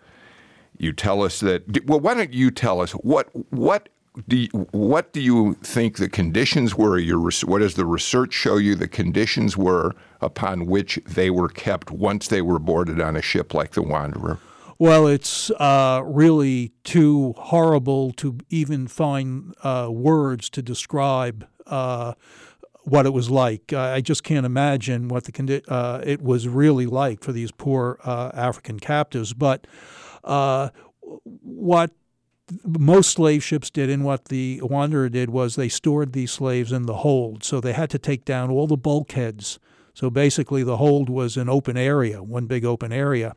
[0.78, 1.86] You tell us that.
[1.86, 3.88] Well, why don't you tell us what what
[4.28, 6.98] do you, what do you think the conditions were?
[6.98, 11.90] Your what does the research show you the conditions were upon which they were kept
[11.90, 14.38] once they were boarded on a ship like the Wanderer?
[14.78, 22.12] Well, it's uh, really too horrible to even find uh, words to describe uh,
[22.82, 23.72] what it was like.
[23.72, 27.98] I just can't imagine what the condi- uh, it was really like for these poor
[28.04, 29.32] uh, African captives.
[29.32, 29.66] But
[30.24, 30.68] uh,
[31.22, 31.92] what
[32.64, 36.84] most slave ships did and what the Wanderer did was they stored these slaves in
[36.84, 37.42] the hold.
[37.44, 39.58] So they had to take down all the bulkheads.
[39.94, 43.34] So basically, the hold was an open area, one big open area.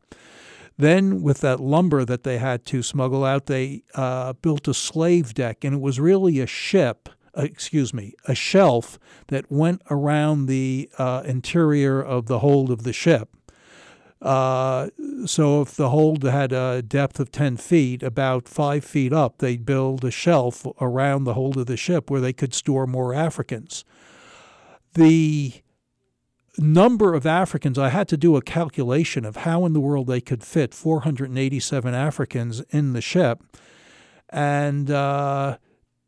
[0.80, 5.34] Then, with that lumber that they had to smuggle out, they uh, built a slave
[5.34, 10.48] deck, and it was really a ship uh, excuse me, a shelf that went around
[10.48, 13.30] the uh, interior of the hold of the ship.
[14.22, 14.90] Uh,
[15.26, 19.66] so if the hold had a depth of 10 feet, about five feet up, they'd
[19.66, 23.86] build a shelf around the hold of the ship where they could store more Africans.
[24.94, 25.62] The
[26.58, 30.22] number of Africans, I had to do a calculation of how in the world they
[30.22, 33.44] could fit 487 Africans in the ship.
[34.30, 35.58] And uh,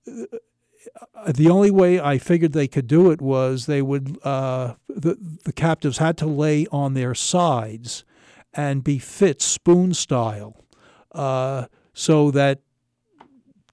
[0.05, 5.53] the only way I figured they could do it was they would uh, the the
[5.53, 8.03] captives had to lay on their sides
[8.53, 10.57] and be fit spoon style,
[11.13, 12.61] uh, so that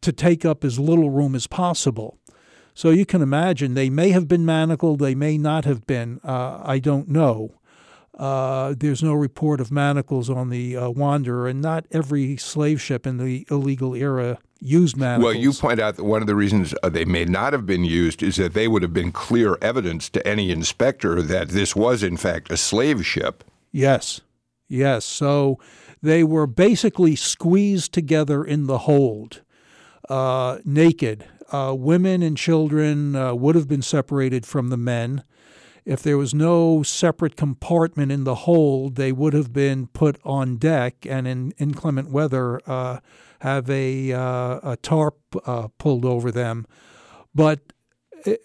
[0.01, 2.19] to take up as little room as possible.
[2.79, 6.21] So you can imagine they may have been manacled, they may not have been.
[6.23, 7.59] Uh, I don't know.
[8.17, 13.05] Uh, there's no report of manacles on the uh, Wanderer, and not every slave ship
[13.05, 15.25] in the illegal era used manacles.
[15.25, 17.83] Well, you point out that one of the reasons uh, they may not have been
[17.83, 22.05] used is that they would have been clear evidence to any inspector that this was,
[22.05, 23.43] in fact, a slave ship.
[23.73, 24.21] Yes,
[24.69, 25.05] yes.
[25.05, 25.59] So
[26.01, 29.43] they were basically squeezed together in the hold,
[30.09, 31.25] uh, naked.
[31.51, 35.25] Uh, women and children uh, would have been separated from the men.
[35.85, 40.57] If there was no separate compartment in the hold, they would have been put on
[40.57, 42.99] deck and in inclement weather uh,
[43.41, 46.67] have a, uh, a tarp uh, pulled over them.
[47.35, 47.61] But
[48.27, 48.43] it,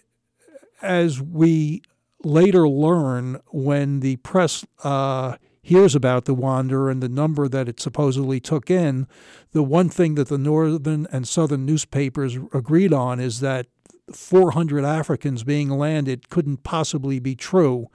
[0.80, 1.82] as we
[2.22, 7.80] later learn, when the press uh, hears about the Wanderer and the number that it
[7.80, 9.08] supposedly took in,
[9.52, 13.66] the one thing that the northern and southern newspapers agreed on is that
[14.12, 17.88] 400 Africans being landed couldn't possibly be true,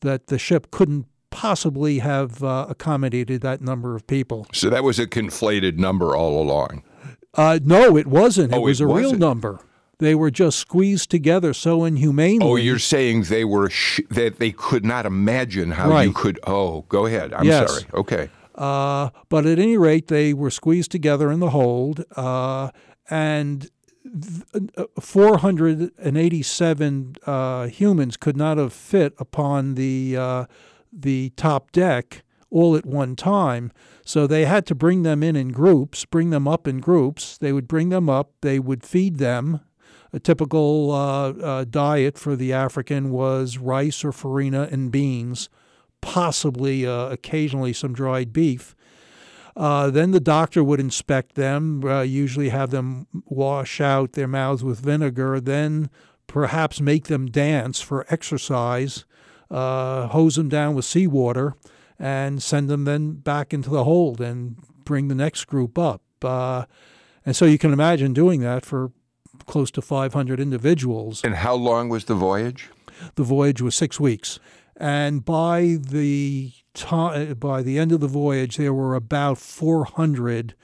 [0.00, 4.46] that the ship couldn't possibly have uh, accommodated that number of people.
[4.54, 6.82] So that was a conflated number all along.
[7.34, 8.52] Uh, no, it wasn't.
[8.52, 9.10] It oh, was it a wasn't.
[9.10, 9.60] real number.
[10.00, 12.38] They were just squeezed together so inhumanely.
[12.40, 16.04] Oh, you're saying they were sh- that they could not imagine how right.
[16.04, 16.40] you could.
[16.46, 17.34] Oh, go ahead.
[17.34, 17.70] I'm yes.
[17.70, 17.84] sorry.
[17.94, 18.30] Okay.
[18.54, 22.70] Uh, but at any rate, they were squeezed together in the hold, uh,
[23.08, 23.70] and
[25.00, 30.44] 487 uh, humans could not have fit upon the uh,
[30.92, 33.72] the top deck all at one time.
[34.04, 37.38] So they had to bring them in in groups, bring them up in groups.
[37.38, 38.32] They would bring them up.
[38.40, 39.60] They would feed them.
[40.12, 45.48] A typical uh, uh diet for the African was rice or farina and beans,
[46.00, 48.74] possibly uh, occasionally some dried beef.
[49.56, 54.64] Uh, then the doctor would inspect them, uh, usually have them wash out their mouths
[54.64, 55.90] with vinegar, then
[56.26, 59.04] perhaps make them dance for exercise,
[59.50, 61.54] hose them down with seawater,
[62.00, 66.02] and send them then back into the hold and bring the next group up.
[66.22, 66.64] Uh,
[67.24, 68.90] and so you can imagine doing that for
[69.50, 71.22] close to 500 individuals.
[71.24, 72.70] And how long was the voyage?
[73.16, 74.38] The voyage was six weeks.
[74.76, 80.54] And by the time, by the end of the voyage, there were about 400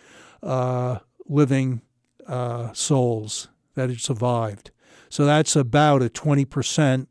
[0.43, 1.82] uh, living
[2.26, 4.70] uh, souls that had survived.
[5.09, 7.07] So that's about a 20%,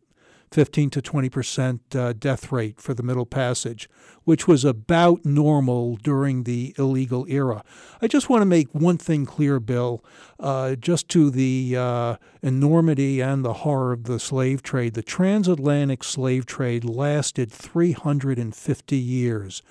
[0.56, 3.90] 15 to 20% uh, death rate for the Middle Passage,
[4.24, 7.62] which was about normal during the illegal era.
[8.02, 10.02] I just want to make one thing clear, Bill,
[10.40, 14.94] uh, just to the uh, enormity and the horror of the slave trade.
[14.94, 19.62] The transatlantic slave trade lasted 350 years.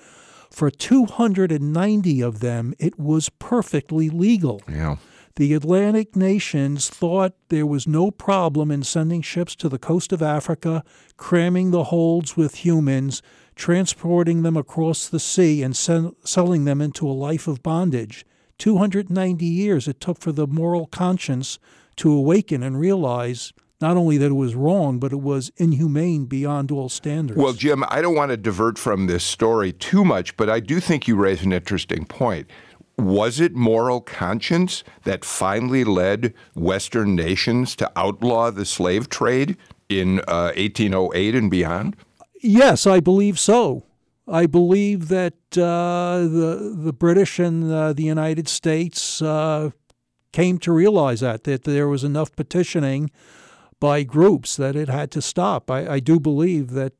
[0.51, 4.61] For 290 of them, it was perfectly legal.
[4.69, 4.97] Yeah.
[5.37, 10.21] The Atlantic nations thought there was no problem in sending ships to the coast of
[10.21, 10.81] Africa,
[11.17, 13.21] cramming the holds with humans,
[13.53, 18.25] transporting them across the sea, and selling them into a life of bondage.
[18.59, 21.59] 290 years it took for the moral conscience
[21.97, 26.71] to awaken and realize not only that it was wrong, but it was inhumane beyond
[26.71, 27.37] all standards.
[27.37, 30.79] Well, Jim, I don't want to divert from this story too much, but I do
[30.79, 32.49] think you raise an interesting point.
[32.97, 39.57] Was it moral conscience that finally led Western nations to outlaw the slave trade
[39.89, 41.95] in uh, 1808 and beyond?
[42.41, 43.83] Yes, I believe so.
[44.27, 49.69] I believe that uh, the the British and uh, the United States uh,
[50.31, 53.11] came to realize that that there was enough petitioning
[53.79, 55.69] by groups that it had to stop.
[55.69, 56.93] I, I do believe that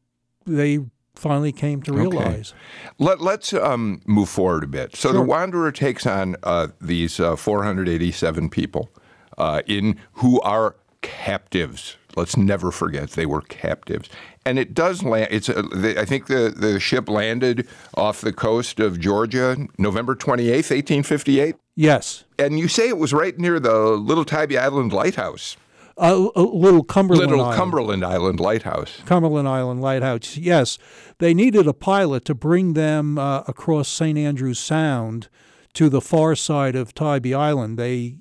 [0.46, 0.80] they
[1.16, 2.54] finally came to realize.
[3.02, 3.16] Okay.
[3.20, 4.96] Let, us um, move forward a bit.
[4.96, 5.14] So sure.
[5.14, 8.90] the Wanderer takes on uh, these uh, 487 people
[9.38, 11.98] uh, in who are captives.
[12.16, 14.10] Let's never forget they were captives,
[14.46, 15.28] and it does land.
[15.32, 20.16] It's a, the, I think the the ship landed off the coast of Georgia, November
[20.16, 21.58] twenty eighth, eighteen fifty eight.
[21.76, 25.58] Yes, and you say it was right near the Little Tybee Island lighthouse.
[25.98, 27.58] Uh, little Cumberland Little Island.
[27.58, 29.02] Cumberland Island Lighthouse.
[29.06, 30.36] Cumberland Island Lighthouse.
[30.36, 30.78] Yes,
[31.20, 34.18] they needed a pilot to bring them uh, across St.
[34.18, 35.30] Andrews Sound
[35.74, 37.80] to the far side of Tybee Island.
[37.80, 38.18] They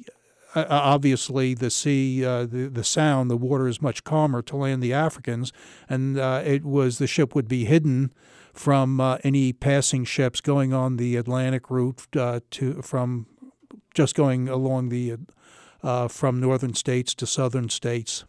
[0.54, 4.56] uh, uh, obviously the sea, uh, the the sound, the water is much calmer to
[4.56, 5.52] land the Africans,
[5.88, 8.12] and uh, it was the ship would be hidden
[8.52, 13.26] from uh, any passing ships going on the Atlantic route to from
[13.94, 15.16] just going along the
[15.84, 18.24] uh, from northern states to southern states.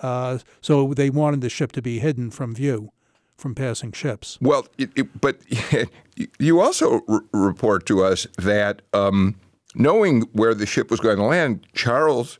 [0.00, 2.92] Uh, so they wanted the ship to be hidden from view
[3.36, 4.38] from passing ships.
[4.40, 5.40] Well, it, it, but
[6.38, 9.36] you also r- report to us that um,
[9.74, 12.38] knowing where the ship was going to land, Charles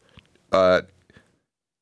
[0.53, 0.83] uh,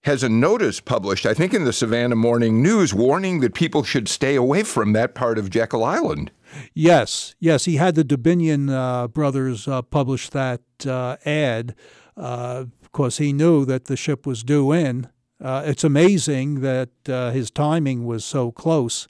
[0.03, 4.09] has a notice published, I think, in the Savannah Morning News, warning that people should
[4.09, 6.31] stay away from that part of Jekyll Island.
[6.73, 11.75] Yes, yes, he had the Dubignon uh, brothers uh, publish that uh, ad
[12.17, 15.09] uh, of he knew that the ship was due in.
[15.41, 19.09] Uh, it's amazing that uh, his timing was so close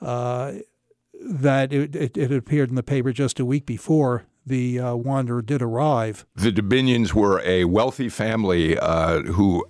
[0.00, 5.40] that it, it, it, appeared in the paper just a week before the uh, Wanderer
[5.40, 6.26] did arrive.
[6.34, 9.64] The Dubignons were a wealthy family uh, who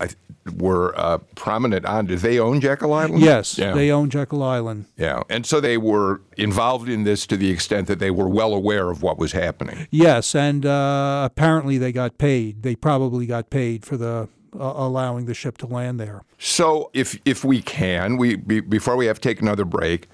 [0.57, 2.07] were uh, prominent on.
[2.07, 3.23] Did they own Jekyll Island?
[3.23, 3.73] Yes, yeah.
[3.75, 4.87] they own Jekyll Island.
[4.97, 8.55] Yeah, and so they were involved in this to the extent that they were well
[8.55, 9.87] aware of what was happening.
[9.91, 12.63] Yes, and uh, apparently they got paid.
[12.63, 14.29] They probably got paid for the
[14.59, 16.23] uh, allowing the ship to land there.
[16.39, 20.09] So, if if we can, we be, before we have to take another break,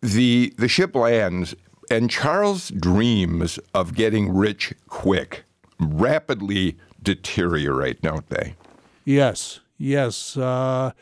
[0.00, 1.54] the the ship lands,
[1.90, 5.44] and Charles dreams of getting rich quick
[5.78, 8.54] rapidly deteriorate, don't they?
[9.04, 10.92] Yes, Yes, uh,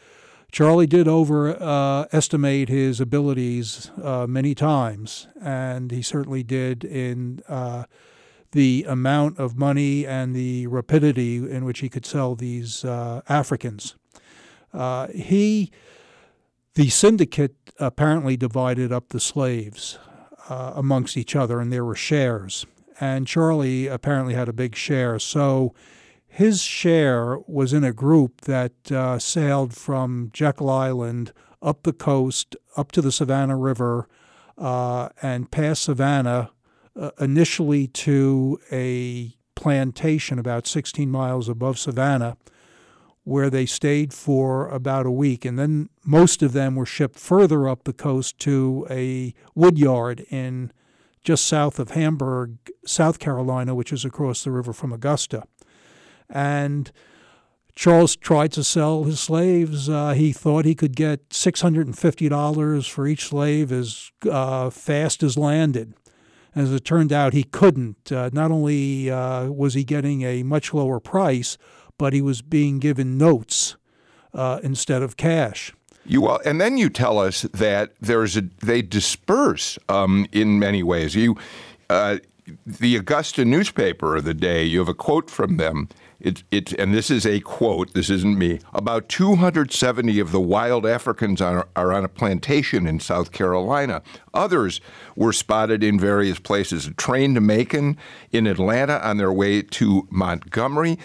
[0.51, 7.85] Charlie did overestimate uh, his abilities uh, many times, and he certainly did in uh,
[8.53, 13.97] the amount of money and the rapidity in which he could sell these uh, Africans.
[14.75, 15.71] Uh, he,
[16.75, 19.99] the syndicate, apparently divided up the slaves
[20.49, 22.67] amongst each other, and there were shares.
[23.01, 25.75] And Charlie apparently had a big share, so
[26.27, 32.57] his share was in a group that uh, sailed from Jekyll Island up the coast,
[32.75, 34.09] up to the Savannah River,
[34.57, 36.51] uh, and past Savannah,
[36.99, 42.39] uh, initially to a plantation about 16 miles above Savannah,
[43.25, 45.45] where they stayed for about a week.
[45.45, 50.27] And then most of them were shipped further up the coast to a wood yard
[50.31, 50.73] in
[51.23, 55.45] just south of Hamburg, South Carolina, which is across the river from Augusta.
[56.29, 56.91] And
[57.75, 59.89] Charles tried to sell his slaves.
[59.89, 65.95] Uh, he thought he could get $650 for each slave as uh, fast as landed.
[66.55, 68.13] As it turned out, he couldn't.
[68.13, 71.57] Uh, not only uh, was he getting a much lower price,
[71.99, 73.77] but he was being given notes
[74.35, 75.73] uh, instead of cash.
[76.05, 81.15] You and then you tell us that there's a they disperse um, in many ways.
[81.15, 81.37] You
[81.89, 82.19] uh,
[82.67, 85.89] the Augusta newspaper of the day, you have a quote from them.
[86.21, 88.61] It, it, and this is a quote, this isn't me.
[88.73, 94.03] About 270 of the wild Africans are, are on a plantation in South Carolina.
[94.33, 94.81] Others
[95.17, 96.87] were spotted in various places.
[96.87, 97.97] A train to Macon
[98.31, 100.99] in Atlanta on their way to Montgomery.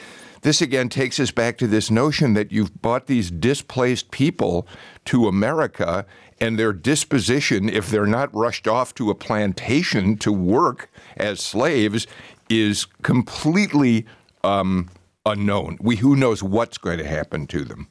[0.47, 4.65] This again takes us back to this notion that you've brought these displaced people
[5.03, 6.05] to America
[6.39, 12.07] and their disposition, if they're not rushed off to a plantation to work as slaves,
[12.49, 14.05] is completely
[14.45, 14.89] um,
[15.25, 15.79] unknown.
[15.81, 17.89] We who knows what's going to happen to them.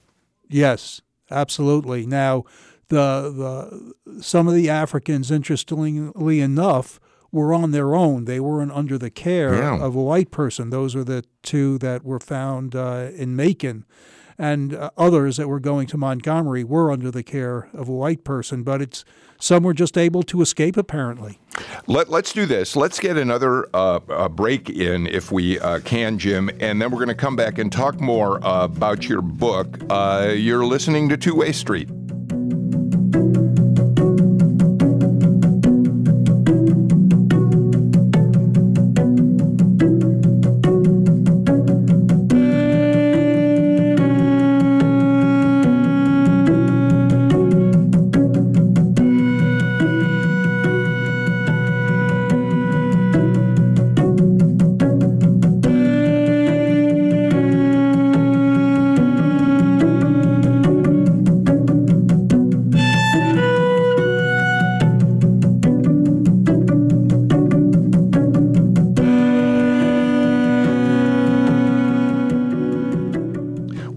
[0.48, 2.06] Yes, absolutely.
[2.06, 2.44] Now,
[2.88, 7.00] the the some of the Africans, interestingly enough,
[7.36, 8.24] were on their own.
[8.24, 9.78] They weren't under the care Yeah.
[9.80, 10.70] of a white person.
[10.70, 13.84] Those were the two that were found uh, in Macon.
[14.38, 18.22] And uh, others that were going to Montgomery were under the care of a white
[18.22, 19.02] person, but it's
[19.40, 21.38] some were just able to escape apparently.
[21.86, 22.76] Let, us do this.
[22.76, 26.98] Let's get another uh, uh, break in if we uh, can, Jim, and then we're
[26.98, 29.78] going to come back and talk more uh, about your book.
[29.88, 31.88] Uh, you're listening to Two Way Street.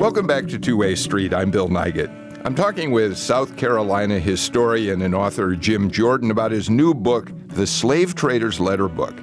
[0.10, 1.36] Welcome back to Two Way Street.
[1.36, 2.10] I'm Bill Nigut.
[2.44, 7.68] I'm talking with South Carolina historian and author Jim Jordan about his new book, The
[7.68, 9.14] Slave Trader's Letter Book.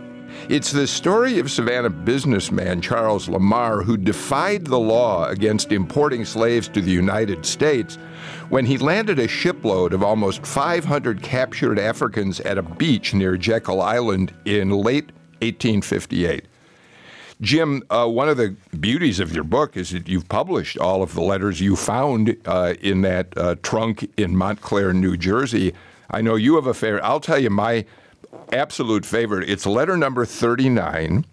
[0.48, 6.68] It's the story of Savannah businessman Charles Lamar, who defied the law against importing slaves
[6.68, 7.96] to the United States
[8.48, 13.82] when he landed a shipload of almost 500 captured Africans at a beach near Jekyll
[13.82, 15.10] Island in late
[15.40, 16.44] 1858.
[17.40, 21.14] Jim, uh, one of the beauties of your book is that you've published all of
[21.14, 25.74] the letters you found uh, in that uh, trunk in Montclair, New Jersey.
[26.10, 27.02] I know you have a favorite.
[27.02, 27.84] I'll tell you my
[28.52, 29.48] absolute favorite.
[29.50, 31.26] It's letter number 39,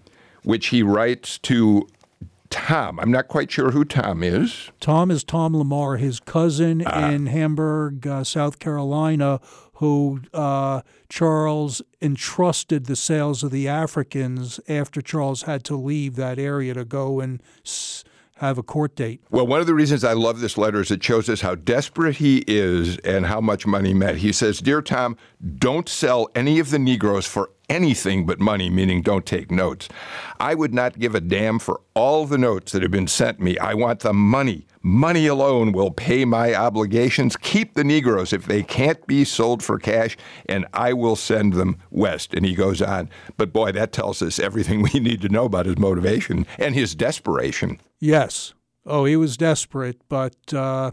[0.43, 1.87] which he writes to
[2.49, 2.99] Tom.
[2.99, 4.71] I'm not quite sure who Tom is.
[4.81, 7.09] Tom is Tom Lamar, his cousin Ah.
[7.11, 9.39] in Hamburg, uh, South Carolina,
[9.75, 16.37] who uh, Charles entrusted the sales of the Africans after Charles had to leave that
[16.39, 18.03] area to go and s-
[18.37, 19.21] have a court date.
[19.31, 22.17] Well, one of the reasons I love this letter is it shows us how desperate
[22.17, 24.17] he is and how much money meant.
[24.19, 25.17] He says, Dear Tom,
[25.57, 29.89] don't sell any of the Negroes for anything but money, meaning don't take notes.
[30.39, 33.57] I would not give a damn for all the notes that have been sent me.
[33.57, 34.67] I want the money.
[34.81, 37.37] Money alone will pay my obligations.
[37.37, 41.77] Keep the Negroes if they can't be sold for cash, and I will send them
[41.89, 42.33] west.
[42.33, 43.09] And he goes on.
[43.37, 46.95] But boy, that tells us everything we need to know about his motivation and his
[46.95, 47.79] desperation.
[47.99, 48.53] Yes.
[48.85, 50.91] Oh, he was desperate, but uh,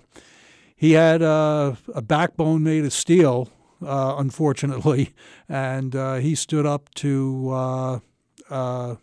[0.77, 3.49] he had a backbone made of steel,
[3.85, 5.15] uh, unfortunately,
[5.49, 7.99] and uh, he stood up to uh,
[8.51, 8.97] uh,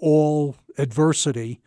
[0.00, 1.60] all adversity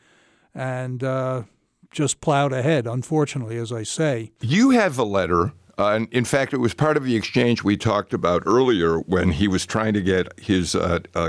[0.54, 1.44] and uh,
[1.92, 4.32] just plowed ahead, unfortunately, as I say.
[4.42, 5.54] You have a letter.
[5.78, 9.48] And in fact, it was part of the exchange we talked about earlier when he
[9.48, 10.76] was trying to get his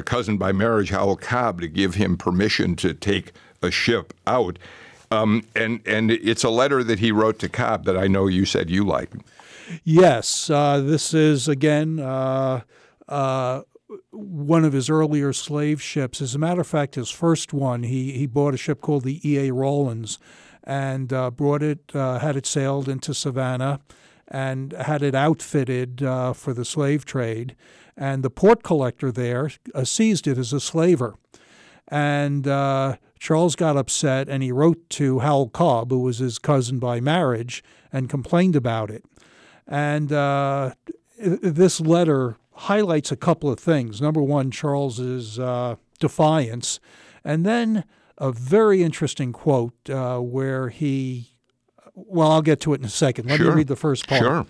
[0.04, 3.32] cousin by marriage, Howell Cobb, to give him permission to take
[3.62, 4.58] a ship out.
[5.12, 8.44] Um, and and it's a letter that he wrote to Cobb that I know you
[8.44, 9.10] said you like.
[9.84, 12.62] Yes, uh, this is again uh,
[13.08, 13.62] uh,
[14.10, 16.20] one of his earlier slave ships.
[16.20, 19.20] As a matter of fact, his first one, he, he bought a ship called the
[19.28, 19.52] E.A.
[19.52, 20.18] Rawlins
[20.64, 23.80] and uh, brought it, uh, had it sailed into Savannah
[24.28, 27.56] and had it outfitted uh, for the slave trade.
[27.96, 29.50] And the port collector there
[29.84, 31.16] seized it as a slaver.
[31.88, 32.44] And
[33.18, 37.64] Charles got upset and he wrote to Howell Cobb, who was his cousin by marriage,
[37.92, 39.04] and complained about it.
[39.70, 40.72] And uh,
[41.18, 44.00] this letter highlights a couple of things.
[44.02, 46.80] Number one, Charles's uh, defiance,
[47.24, 47.84] and then
[48.18, 51.28] a very interesting quote uh, where he.
[51.94, 53.28] Well, I'll get to it in a second.
[53.28, 53.50] Let Sure.
[53.50, 54.20] me read the first part.
[54.22, 54.46] Sure.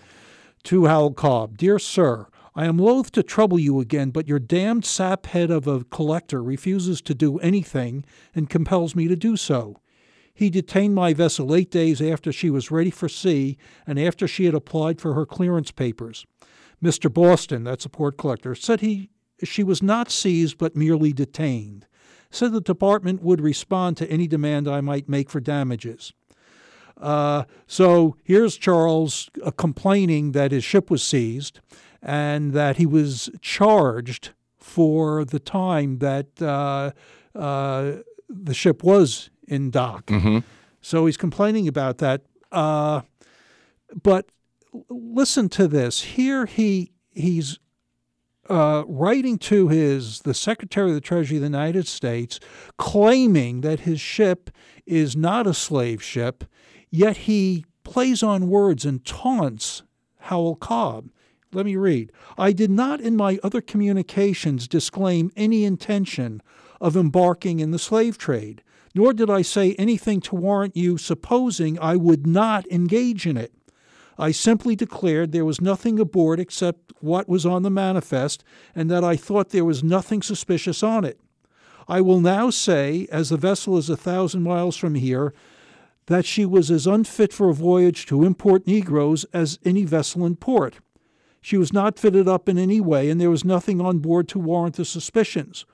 [0.65, 4.83] To Howell Cobb, Dear Sir, I am loath to trouble you again, but your damned
[4.83, 8.05] saphead of a collector refuses to do anything
[8.35, 9.77] and compels me to do so.
[10.33, 14.45] He detained my vessel eight days after she was ready for sea and after she
[14.45, 16.25] had applied for her clearance papers.
[16.83, 17.13] Mr.
[17.13, 19.09] Boston, that's a port collector, said he
[19.43, 21.87] she was not seized but merely detained.
[22.29, 26.13] Said the department would respond to any demand I might make for damages.
[26.97, 31.59] Uh, so here's Charles uh, complaining that his ship was seized
[32.01, 36.91] and that he was charged for the time that uh,
[37.37, 37.97] uh
[38.31, 40.07] the ship was in dock.
[40.07, 40.39] Mm-hmm.
[40.81, 42.23] So he's complaining about that.
[42.51, 43.01] Uh,
[44.01, 44.31] but
[44.89, 46.01] listen to this.
[46.01, 47.59] Here he he's
[48.49, 52.39] uh, writing to his the Secretary of the Treasury of the United States,
[52.77, 54.49] claiming that his ship
[54.85, 56.43] is not a slave ship,
[56.89, 59.83] yet he plays on words and taunts
[60.19, 61.09] Howell Cobb.
[61.53, 62.11] Let me read.
[62.37, 66.41] I did not in my other communications disclaim any intention
[66.81, 68.61] of embarking in the slave trade,
[68.93, 73.53] nor did I say anything to warrant you supposing I would not engage in it.
[74.17, 78.43] I simply declared there was nothing aboard except what was on the manifest,
[78.75, 81.19] and that I thought there was nothing suspicious on it.
[81.87, 85.33] I will now say, as the vessel is a thousand miles from here,
[86.07, 90.35] that she was as unfit for a voyage to import Negroes as any vessel in
[90.35, 90.79] port.
[91.41, 94.39] She was not fitted up in any way, and there was nothing on board to
[94.39, 95.65] warrant the suspicions.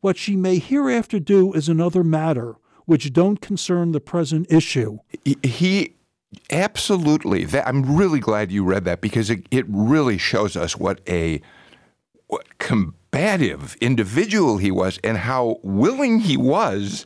[0.00, 4.98] What she may hereafter do is another matter, which don't concern the present issue.
[5.42, 5.94] He
[6.50, 7.44] Absolutely.
[7.44, 11.40] That, I'm really glad you read that because it, it really shows us what a
[12.28, 17.04] what combative individual he was and how willing he was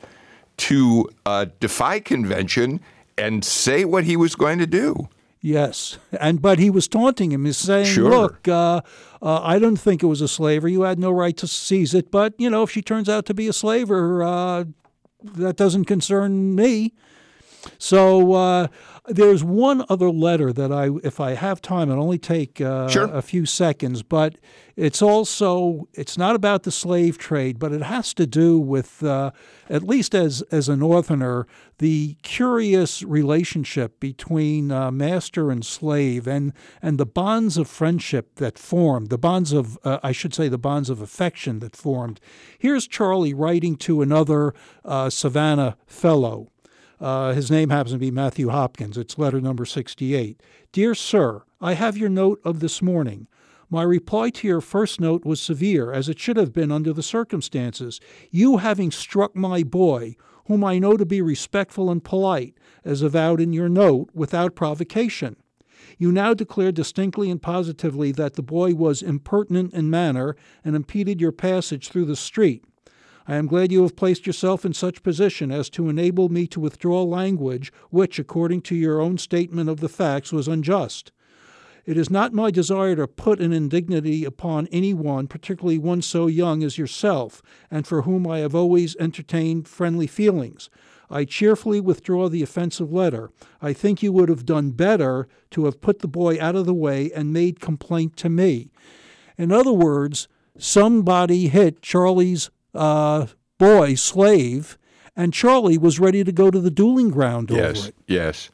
[0.59, 2.81] to uh, defy convention
[3.17, 5.09] and say what he was going to do.
[5.47, 7.45] Yes, and but he was taunting him.
[7.45, 8.09] He's saying, Sure.
[8.09, 8.81] "Look, uh,
[9.21, 10.69] uh, I don't think it was a slaver.
[10.69, 12.11] You had no right to seize it.
[12.11, 14.65] But you know, if she turns out to be a slaver, uh,
[15.23, 16.95] that doesn't concern me."
[17.79, 18.67] So uh,
[19.07, 23.05] there's one other letter that I, if I have time, it'll only take uh, Sure.
[23.05, 24.37] a few seconds, but
[24.77, 29.31] it's also it's not about the slave trade, but it has to do with, uh,
[29.71, 31.47] at least as as a Northerner,
[31.79, 36.53] the curious relationship between uh, master and slave, and
[36.83, 40.59] and the bonds of friendship that formed, the bonds of uh, I should say the
[40.59, 42.21] bonds of affection that formed.
[42.59, 44.55] Here's Charlie writing to another
[44.85, 46.49] uh, Savannah fellow.
[47.01, 48.97] Uh, his name happens to be Matthew Hopkins.
[48.97, 50.41] It's letter number 68.
[50.73, 53.27] Dear Sir, I have your note of this morning.
[53.71, 57.03] My reply to your first note was severe, as it should have been under the
[57.03, 58.01] circumstances.
[58.31, 60.17] You having struck my boy,
[60.47, 65.37] whom I know to be respectful and polite, as avowed in your note, without provocation.
[65.99, 71.21] You now declare distinctly and positively that the boy was impertinent in manner and impeded
[71.21, 72.65] your passage through the street.
[73.27, 76.61] I am glad you have placed yourself in such position as to enable me to
[76.61, 81.11] withdraw language which, according to your own statement of the facts, was unjust.
[81.87, 86.27] It is not my desire to put an indignity upon any one, particularly one so
[86.27, 90.71] young as yourself, and for whom I have always entertained friendly feelings.
[91.11, 93.31] I cheerfully withdraw the offensive letter.
[93.61, 96.75] I think you would have done better to have put the boy out of the
[96.75, 98.71] way and made complaint to me.
[99.37, 100.27] In other words,
[100.59, 103.27] somebody hit Charlie's uh,
[103.59, 104.79] boy, slave,
[105.17, 107.95] and Charlie was ready to go to the dueling ground over Yes, it.
[108.07, 108.51] yes.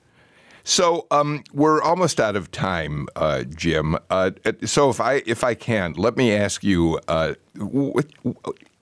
[0.63, 3.97] So um, we're almost out of time, uh, Jim.
[4.11, 4.33] Uh,
[4.65, 8.07] so if I if I can, let me ask you, uh, what,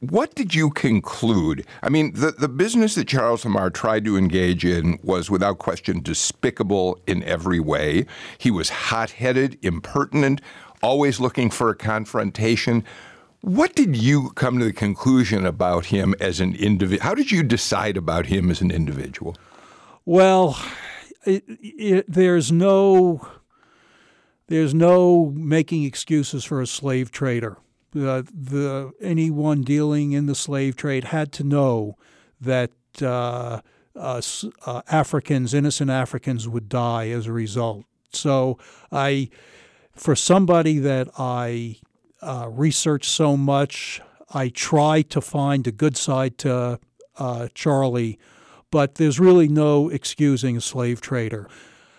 [0.01, 1.65] what did you conclude?
[1.83, 6.01] I mean, the the business that Charles Lamar tried to engage in was without question
[6.03, 8.07] despicable in every way.
[8.39, 10.41] He was hot headed, impertinent,
[10.83, 12.85] always looking for a confrontation.
[13.41, 17.05] What did you come to the conclusion about him as an individual?
[17.05, 19.37] How did you decide about him as an individual?
[20.05, 20.59] Well,
[21.25, 23.29] it, it, there's no
[24.49, 27.59] there's no making excuses for a slave trader.
[27.95, 31.97] Uh, the anyone dealing in the slave trade had to know
[32.41, 33.61] that uh,
[33.95, 37.85] uh, Africans, innocent Africans, would die as a result.
[38.13, 38.59] So
[38.91, 39.29] I,
[39.95, 41.79] for somebody that I
[42.21, 44.01] uh, researched so much,
[44.33, 46.79] I try to find a good side to
[47.17, 48.19] uh, Charlie,
[48.71, 51.49] but there's really no excusing a slave trader.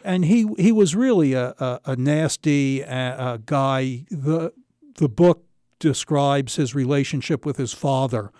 [0.03, 4.05] And he, he was really a, a, a nasty uh, uh, guy.
[4.09, 4.53] The,
[4.95, 5.43] the book
[5.79, 8.31] describes his relationship with his father,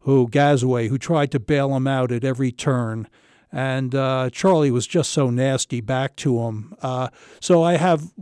[0.00, 3.08] who Gazaway, who tried to bail him out at every turn.
[3.52, 6.74] And uh, Charlie was just so nasty back to him.
[6.82, 7.08] Uh,
[7.40, 8.12] so I have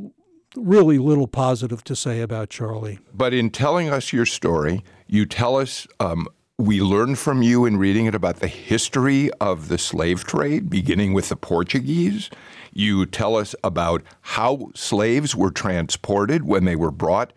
[0.57, 2.99] really little positive to say about Charlie.
[3.13, 6.29] But in telling us your story, you tell us um,
[6.59, 11.13] we learned from you in reading it about the history of the slave trade, beginning
[11.13, 12.31] with the Portuguese.
[12.73, 17.33] You tell us about how slaves were transported when they were brought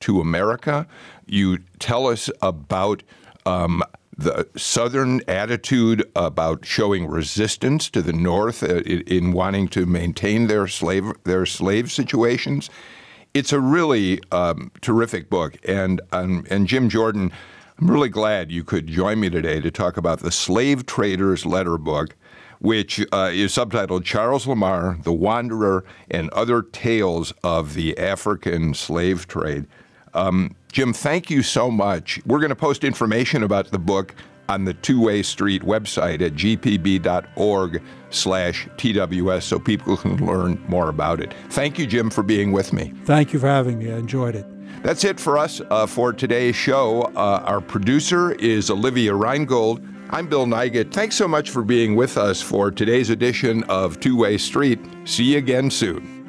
[0.00, 0.86] to America.
[1.26, 3.02] You tell us about
[3.44, 3.82] um,
[4.16, 10.66] the Southern attitude about showing resistance to the North uh, in wanting to maintain their
[10.66, 12.68] slave their slave situations.
[13.34, 17.32] It's a really um, terrific book, and um, and Jim Jordan,
[17.80, 21.78] I'm really glad you could join me today to talk about the Slave Traders Letter
[21.78, 22.14] Book,
[22.58, 29.26] which uh, is subtitled Charles Lamar, the Wanderer, and Other Tales of the African Slave
[29.26, 29.66] Trade.
[30.12, 32.18] Um, Jim, thank you so much.
[32.24, 34.14] We're going to post information about the book
[34.48, 40.88] on the Two Way Street website at gpb.org slash TWS so people can learn more
[40.88, 41.34] about it.
[41.50, 42.94] Thank you, Jim, for being with me.
[43.04, 43.92] Thank you for having me.
[43.92, 44.46] I enjoyed it.
[44.82, 47.02] That's it for us uh, for today's show.
[47.14, 49.86] Uh, our producer is Olivia Reingold.
[50.10, 50.92] I'm Bill Nigut.
[50.92, 54.80] Thanks so much for being with us for today's edition of Two Way Street.
[55.04, 56.21] See you again soon.